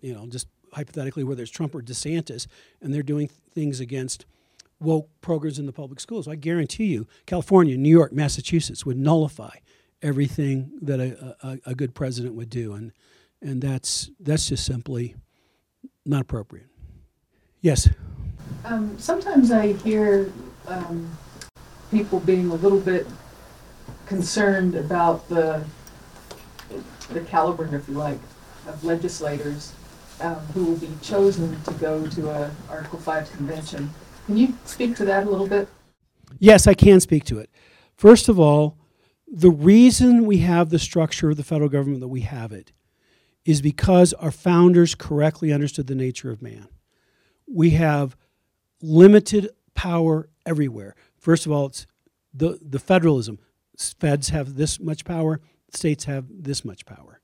[0.02, 2.48] you know, just hypothetically, whether it's Trump or DeSantis,
[2.82, 4.26] and they're doing things against
[4.80, 9.58] woke programs in the public schools, I guarantee you, California, New York, Massachusetts would nullify
[10.02, 12.92] everything that a, a, a good president would do, and
[13.42, 15.16] and that's that's just simply
[16.06, 16.68] not appropriate.
[17.62, 17.90] Yes.
[18.64, 20.32] Um, sometimes I hear
[20.68, 21.10] um,
[21.92, 23.08] people being a little bit
[24.06, 25.64] concerned about the
[27.10, 28.20] the caliber, if you like,
[28.68, 29.74] of legislators
[30.22, 33.90] um, who will be chosen to go to a Article Five convention.
[34.26, 35.68] Can you speak to that a little bit?
[36.40, 37.50] Yes, I can speak to it.
[37.96, 38.78] First of all,
[39.28, 42.72] the reason we have the structure of the federal government that we have it
[43.46, 46.68] is because our founders correctly understood the nature of man.
[47.48, 48.16] We have
[48.82, 50.96] limited power everywhere.
[51.18, 51.86] First of all, it's
[52.34, 53.40] the, the federalism.
[53.78, 55.42] Feds have this much power,
[55.74, 57.20] states have this much power.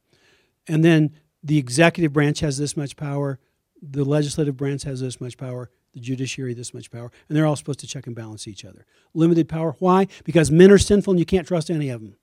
[0.67, 1.11] And then
[1.43, 3.39] the executive branch has this much power,
[3.81, 7.55] the legislative branch has this much power, the judiciary this much power, and they're all
[7.55, 8.85] supposed to check and balance each other.
[9.13, 9.75] Limited power.
[9.79, 10.07] Why?
[10.23, 12.15] Because men are sinful and you can't trust any of them.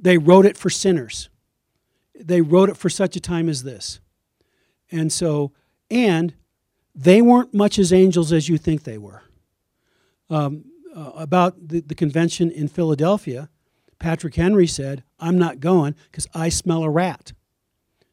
[0.00, 1.28] They wrote it for sinners.
[2.14, 4.00] They wrote it for such a time as this.
[4.90, 5.52] And so,
[5.90, 6.34] and
[6.94, 9.22] they weren't much as angels as you think they were.
[10.30, 13.50] Um, uh, about the, the convention in Philadelphia,
[13.98, 17.32] Patrick Henry said, I'm not going because I smell a rat.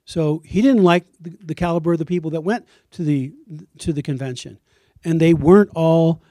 [0.05, 3.33] So he didn't like the, the, caliber of the people that went to the
[3.79, 4.59] to the convention,
[5.03, 6.21] and they weren't all,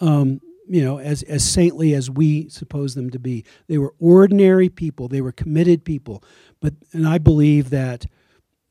[0.00, 3.44] um, you know, as as saintly as we suppose them to be.
[3.68, 5.08] They were ordinary people.
[5.08, 6.22] They were committed people.
[6.60, 8.06] But and I believe that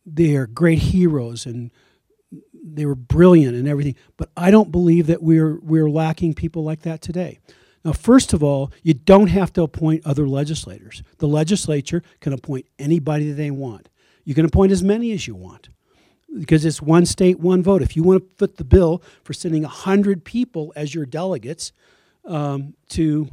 [0.05, 1.71] they are great heroes and
[2.53, 3.95] they were brilliant and everything.
[4.15, 7.39] But I don't believe that we're we're lacking people like that today.
[7.83, 11.01] Now, first of all, you don't have to appoint other legislators.
[11.17, 13.89] The legislature can appoint anybody that they want.
[14.23, 15.69] You can appoint as many as you want
[16.37, 17.81] because it's one state, one vote.
[17.81, 21.71] If you want to foot the bill for sending 100 people as your delegates
[22.25, 23.29] um, to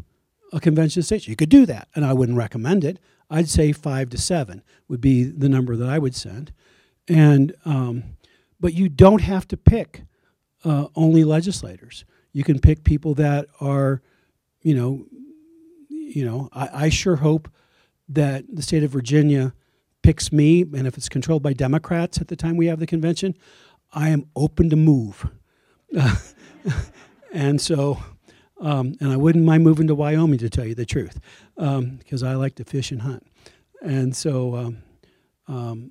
[0.53, 1.89] a convention states, you could do that.
[1.95, 2.99] And I wouldn't recommend it.
[3.31, 6.53] I'd say five to seven would be the number that I would send.
[7.07, 8.05] And, um,
[8.59, 10.03] but you don't have to pick
[10.65, 12.05] uh, only legislators.
[12.33, 14.03] You can pick people that are,
[14.63, 15.07] you know,
[15.89, 17.51] you know, I, I sure hope
[18.09, 19.53] that the state of Virginia
[20.09, 23.35] picks me, and if it's controlled by Democrats at the time we have the convention,
[23.93, 25.29] I am open to move.
[27.35, 27.99] and so,
[28.59, 31.21] um, and I wouldn't mind moving to Wyoming to tell you the truth,
[31.57, 33.27] because um, I like to fish and hunt.
[33.83, 34.79] And so, um,
[35.47, 35.91] um,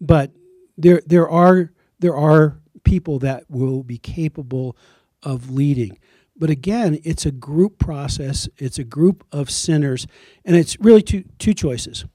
[0.00, 0.30] but
[0.78, 4.74] there there are there are people that will be capable
[5.22, 5.98] of leading.
[6.34, 8.48] But again, it's a group process.
[8.56, 10.06] It's a group of sinners,
[10.46, 12.06] and it's really two two choices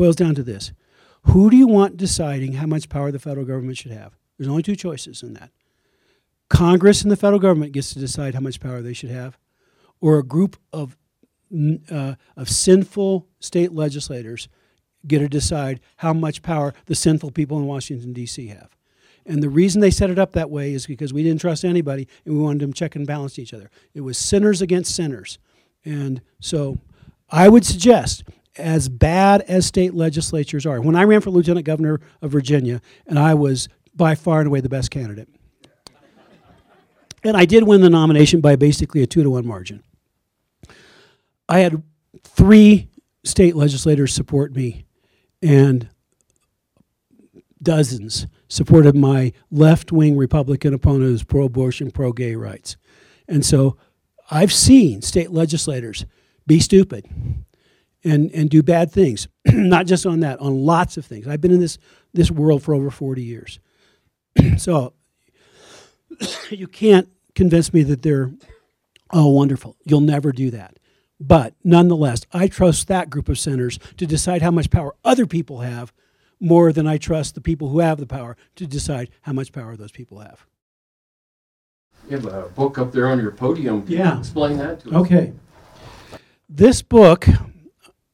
[0.00, 0.72] boils down to this
[1.24, 4.16] Who do you want deciding how much power the federal government should have?
[4.38, 5.50] There's only two choices in that.
[6.48, 9.38] Congress and the federal government gets to decide how much power they should have,
[10.00, 10.96] or a group of,
[11.90, 14.48] uh, of sinful state legislators
[15.06, 18.48] get to decide how much power the sinful people in Washington, D.C.
[18.48, 18.76] have.
[19.26, 22.08] And the reason they set it up that way is because we didn't trust anybody
[22.24, 23.70] and we wanted them to check and balance each other.
[23.94, 25.38] It was sinners against sinners.
[25.84, 26.78] And so
[27.30, 28.24] I would suggest
[28.60, 30.80] as bad as state legislatures are.
[30.80, 34.60] When I ran for lieutenant governor of Virginia, and I was by far and away
[34.60, 35.28] the best candidate.
[37.22, 39.82] And I did win the nomination by basically a two to one margin.
[41.48, 41.82] I had
[42.22, 42.88] three
[43.24, 44.84] state legislators support me,
[45.42, 45.88] and
[47.62, 52.76] dozens supported my left wing Republican opponent who's pro abortion, pro gay rights.
[53.28, 53.76] And so
[54.30, 56.06] I've seen state legislators
[56.46, 57.06] be stupid
[58.04, 59.28] and, and do bad things.
[59.46, 61.26] Not just on that, on lots of things.
[61.26, 61.78] I've been in this,
[62.12, 63.60] this world for over 40 years.
[64.58, 64.94] so
[66.50, 68.30] you can't convince me that they're
[69.12, 69.76] oh wonderful.
[69.84, 70.78] You'll never do that.
[71.18, 75.58] But nonetheless, I trust that group of sinners to decide how much power other people
[75.58, 75.92] have
[76.40, 79.76] more than I trust the people who have the power to decide how much power
[79.76, 80.46] those people have.
[82.08, 83.82] You have a book up there on your podium.
[83.82, 84.14] Can Yeah.
[84.14, 84.94] you explain that to us?
[84.94, 85.32] Okay.
[86.48, 87.26] This book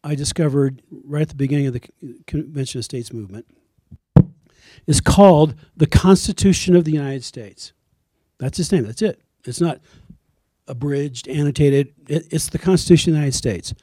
[0.06, 1.82] I discovered right at the beginning of the
[2.28, 3.44] Convention of States movement
[4.86, 7.72] is called The Constitution of the United States.
[8.38, 8.84] That's its name.
[8.84, 9.20] That's it.
[9.44, 9.80] It's not
[10.68, 11.92] abridged, annotated.
[12.08, 13.74] It, it's the Constitution of the United States.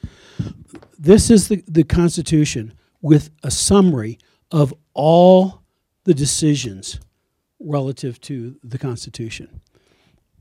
[0.98, 2.72] This is the, the Constitution
[3.02, 4.18] with a summary
[4.50, 5.60] of all
[6.04, 7.00] the decisions
[7.60, 9.60] relative to the Constitution.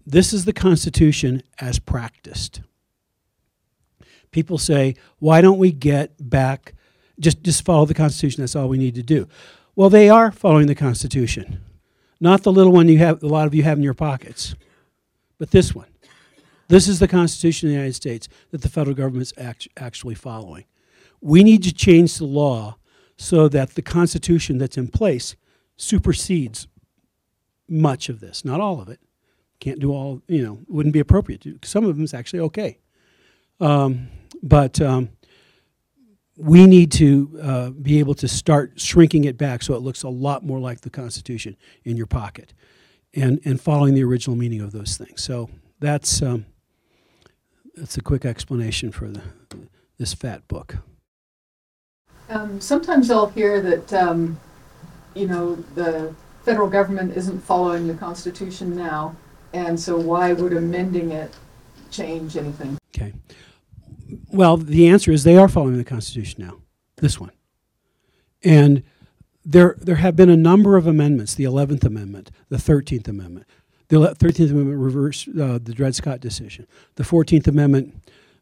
[0.06, 2.62] This is the Constitution as practiced.
[4.34, 6.74] People say, why don't we get back,
[7.20, 9.28] just, just follow the Constitution, that's all we need to do.
[9.76, 11.62] Well, they are following the Constitution,
[12.20, 14.56] not the little one you have, a lot of you have in your pockets,
[15.38, 15.88] but this one.
[16.68, 20.66] This is the Constitution of the United States that the federal government's act, actually following.
[21.22, 22.78] We need to change the law
[23.18, 25.36] so that the Constitution that's in place
[25.78, 26.68] supersedes
[27.70, 29.00] much of this, not all of it.
[29.60, 31.60] Can't do all, you know, wouldn't be appropriate to.
[31.64, 32.80] Some of them is actually okay.
[33.60, 34.10] Um,
[34.41, 35.10] but um,
[36.38, 40.10] we need to uh, be able to start shrinking it back so it looks a
[40.10, 42.54] lot more like the Constitution in your pocket
[43.14, 45.24] and, and following the original meaning of those things.
[45.24, 45.49] So
[45.80, 46.45] that's, um,
[47.76, 49.22] that's a quick explanation for the,
[49.97, 50.78] this fat book.
[52.30, 54.39] Um, sometimes I'll hear that, um,
[55.14, 59.16] you know, the federal government isn't following the Constitution now,
[59.54, 61.36] and so why would amending it
[61.94, 62.78] change anything?
[62.96, 63.14] Okay.
[64.32, 66.58] Well, the answer is they are following the Constitution now,
[66.98, 67.32] this one.
[68.44, 68.84] And
[69.46, 73.48] there, there have been a number of amendments the 11th Amendment, the 13th Amendment.
[73.89, 76.68] The 13th Amendment reversed uh, the Dred Scott decision.
[76.96, 77.96] The 14th Amendment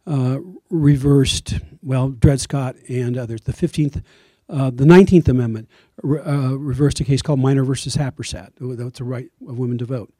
[0.08, 0.40] uh,
[0.70, 3.42] reversed, well, Dred Scott and others.
[3.42, 4.04] The 15th,
[4.50, 5.70] uh, the 19th Amendment
[6.02, 8.52] re- uh, reversed a case called Minor versus Happersett.
[8.60, 10.14] That's the right of women to vote,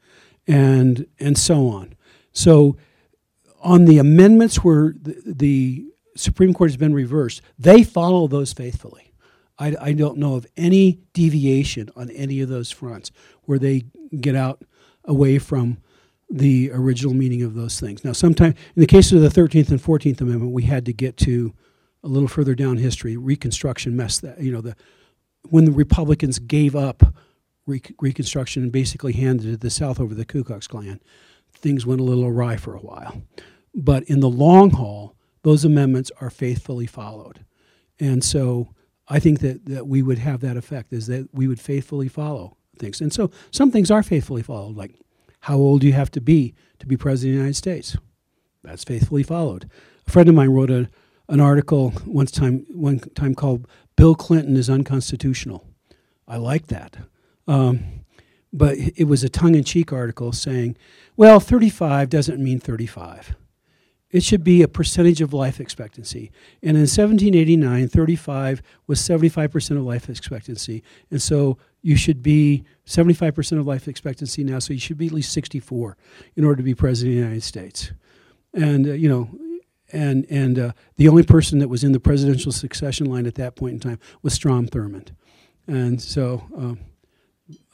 [0.46, 1.94] and and so on.
[2.32, 2.76] So
[3.62, 5.86] on the amendments where the, the
[6.16, 9.12] Supreme Court has been reversed, they follow those faithfully.
[9.58, 13.10] I, I don't know of any deviation on any of those fronts
[13.42, 13.84] where they
[14.20, 14.62] get out
[15.04, 15.78] away from
[16.28, 18.04] the original meaning of those things.
[18.04, 21.16] Now, sometimes in the case of the 13th and 14th Amendment, we had to get
[21.18, 21.52] to
[22.02, 23.16] a little further down history.
[23.16, 24.74] Reconstruction messed that, you know, the
[25.48, 27.02] when the Republicans gave up
[27.66, 31.00] Re- Reconstruction and basically handed the South over to the Ku Klux Klan,
[31.52, 33.22] things went a little awry for a while.
[33.74, 37.44] But in the long haul, those amendments are faithfully followed.
[37.98, 38.74] And so
[39.08, 42.56] I think that, that we would have that effect is that we would faithfully follow
[42.78, 43.00] things.
[43.00, 44.92] And so some things are faithfully followed, like
[45.40, 47.96] how old do you have to be to be president of the United States?
[48.62, 49.68] That's faithfully followed.
[50.06, 50.88] A friend of mine wrote a,
[51.28, 53.66] an article once time, one time called
[53.96, 55.66] Bill Clinton is Unconstitutional.
[56.28, 56.96] I like that.
[57.48, 58.04] Um,
[58.52, 60.76] but it was a tongue in cheek article saying,
[61.16, 63.34] well, 35 doesn't mean 35.
[64.12, 66.30] It should be a percentage of life expectancy.
[66.62, 70.84] And in 1789, 35 was 75% of life expectancy.
[71.10, 75.12] And so you should be 75% of life expectancy now, so you should be at
[75.12, 75.96] least 64
[76.36, 77.92] in order to be president of the United States.
[78.52, 79.30] And, uh, you know,
[79.92, 83.56] and, and uh, the only person that was in the presidential succession line at that
[83.56, 85.08] point in time was Strom Thurmond.
[85.66, 86.80] And so um,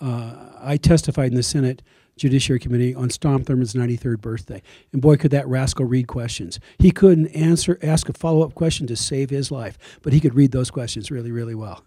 [0.00, 1.82] uh, I testified in the Senate
[2.18, 4.62] Judiciary Committee on Strom Thurmond's 93rd birthday.
[4.92, 6.60] And boy, could that rascal read questions.
[6.78, 10.34] He couldn't answer, ask a follow up question to save his life, but he could
[10.34, 11.84] read those questions really, really well.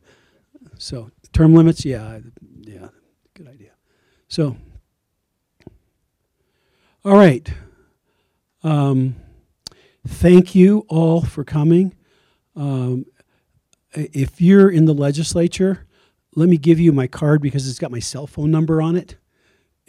[0.77, 2.19] So, term limits, yeah,
[2.61, 2.87] yeah,
[3.33, 3.71] good idea.
[4.27, 4.57] So,
[7.03, 7.51] all right.
[8.63, 9.15] Um,
[10.07, 11.95] thank you all for coming.
[12.55, 13.05] Um,
[13.93, 15.87] if you're in the legislature,
[16.35, 19.17] let me give you my card because it's got my cell phone number on it.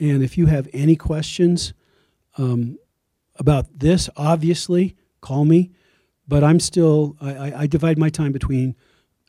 [0.03, 1.74] And if you have any questions
[2.36, 2.76] um,
[3.36, 5.70] about this, obviously, call me.
[6.26, 8.74] But I'm still, I, I, divide my time between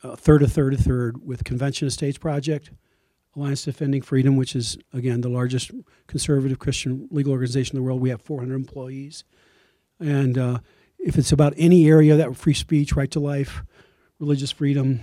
[0.01, 2.71] a third, a third, a third with Convention of States Project,
[3.35, 5.69] Alliance Defending Freedom, which is, again, the largest
[6.07, 8.01] conservative Christian legal organization in the world.
[8.01, 9.25] We have 400 employees.
[9.99, 10.59] And uh,
[10.97, 13.63] if it's about any area that free speech, right to life,
[14.17, 15.01] religious freedom,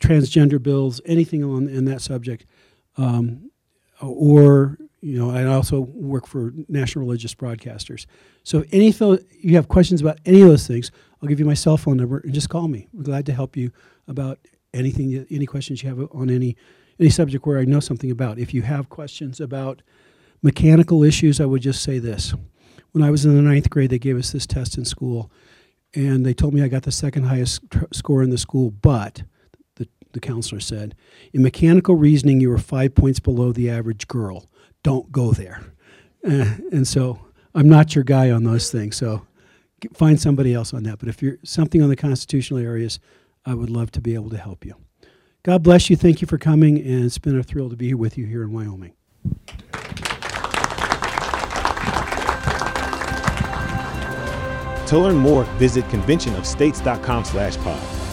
[0.00, 2.46] transgender bills, anything on in that subject,
[2.96, 3.50] um,
[4.00, 8.06] or you know, I also work for national religious broadcasters.
[8.42, 10.90] So if any you have questions about any of those things,
[11.22, 12.88] I'll give you my cell phone number and just call me.
[12.92, 13.70] We're glad to help you
[14.08, 14.38] about
[14.74, 16.56] anything, any questions you have on any
[16.98, 18.38] any subject where I know something about.
[18.38, 19.82] If you have questions about
[20.42, 22.34] mechanical issues, I would just say this.
[22.92, 25.30] When I was in the ninth grade, they gave us this test in school,
[25.94, 29.22] and they told me I got the second highest tr- score in the school, but
[30.16, 30.94] the, counselor said,
[31.32, 34.48] in mechanical reasoning, you were five points below the average girl.
[34.82, 35.62] Don't go there.
[36.24, 37.20] Uh, and so
[37.54, 38.96] I'm not your guy on those things.
[38.96, 39.26] So
[39.94, 40.98] find somebody else on that.
[40.98, 42.98] But if you're something on the constitutional areas,
[43.44, 44.74] I would love to be able to help you.
[45.42, 45.96] God bless you.
[45.96, 48.52] Thank you for coming, and it's been a thrill to be with you here in
[48.52, 48.94] Wyoming.
[54.86, 58.05] To learn more, visit conventionofstates.com slash pod.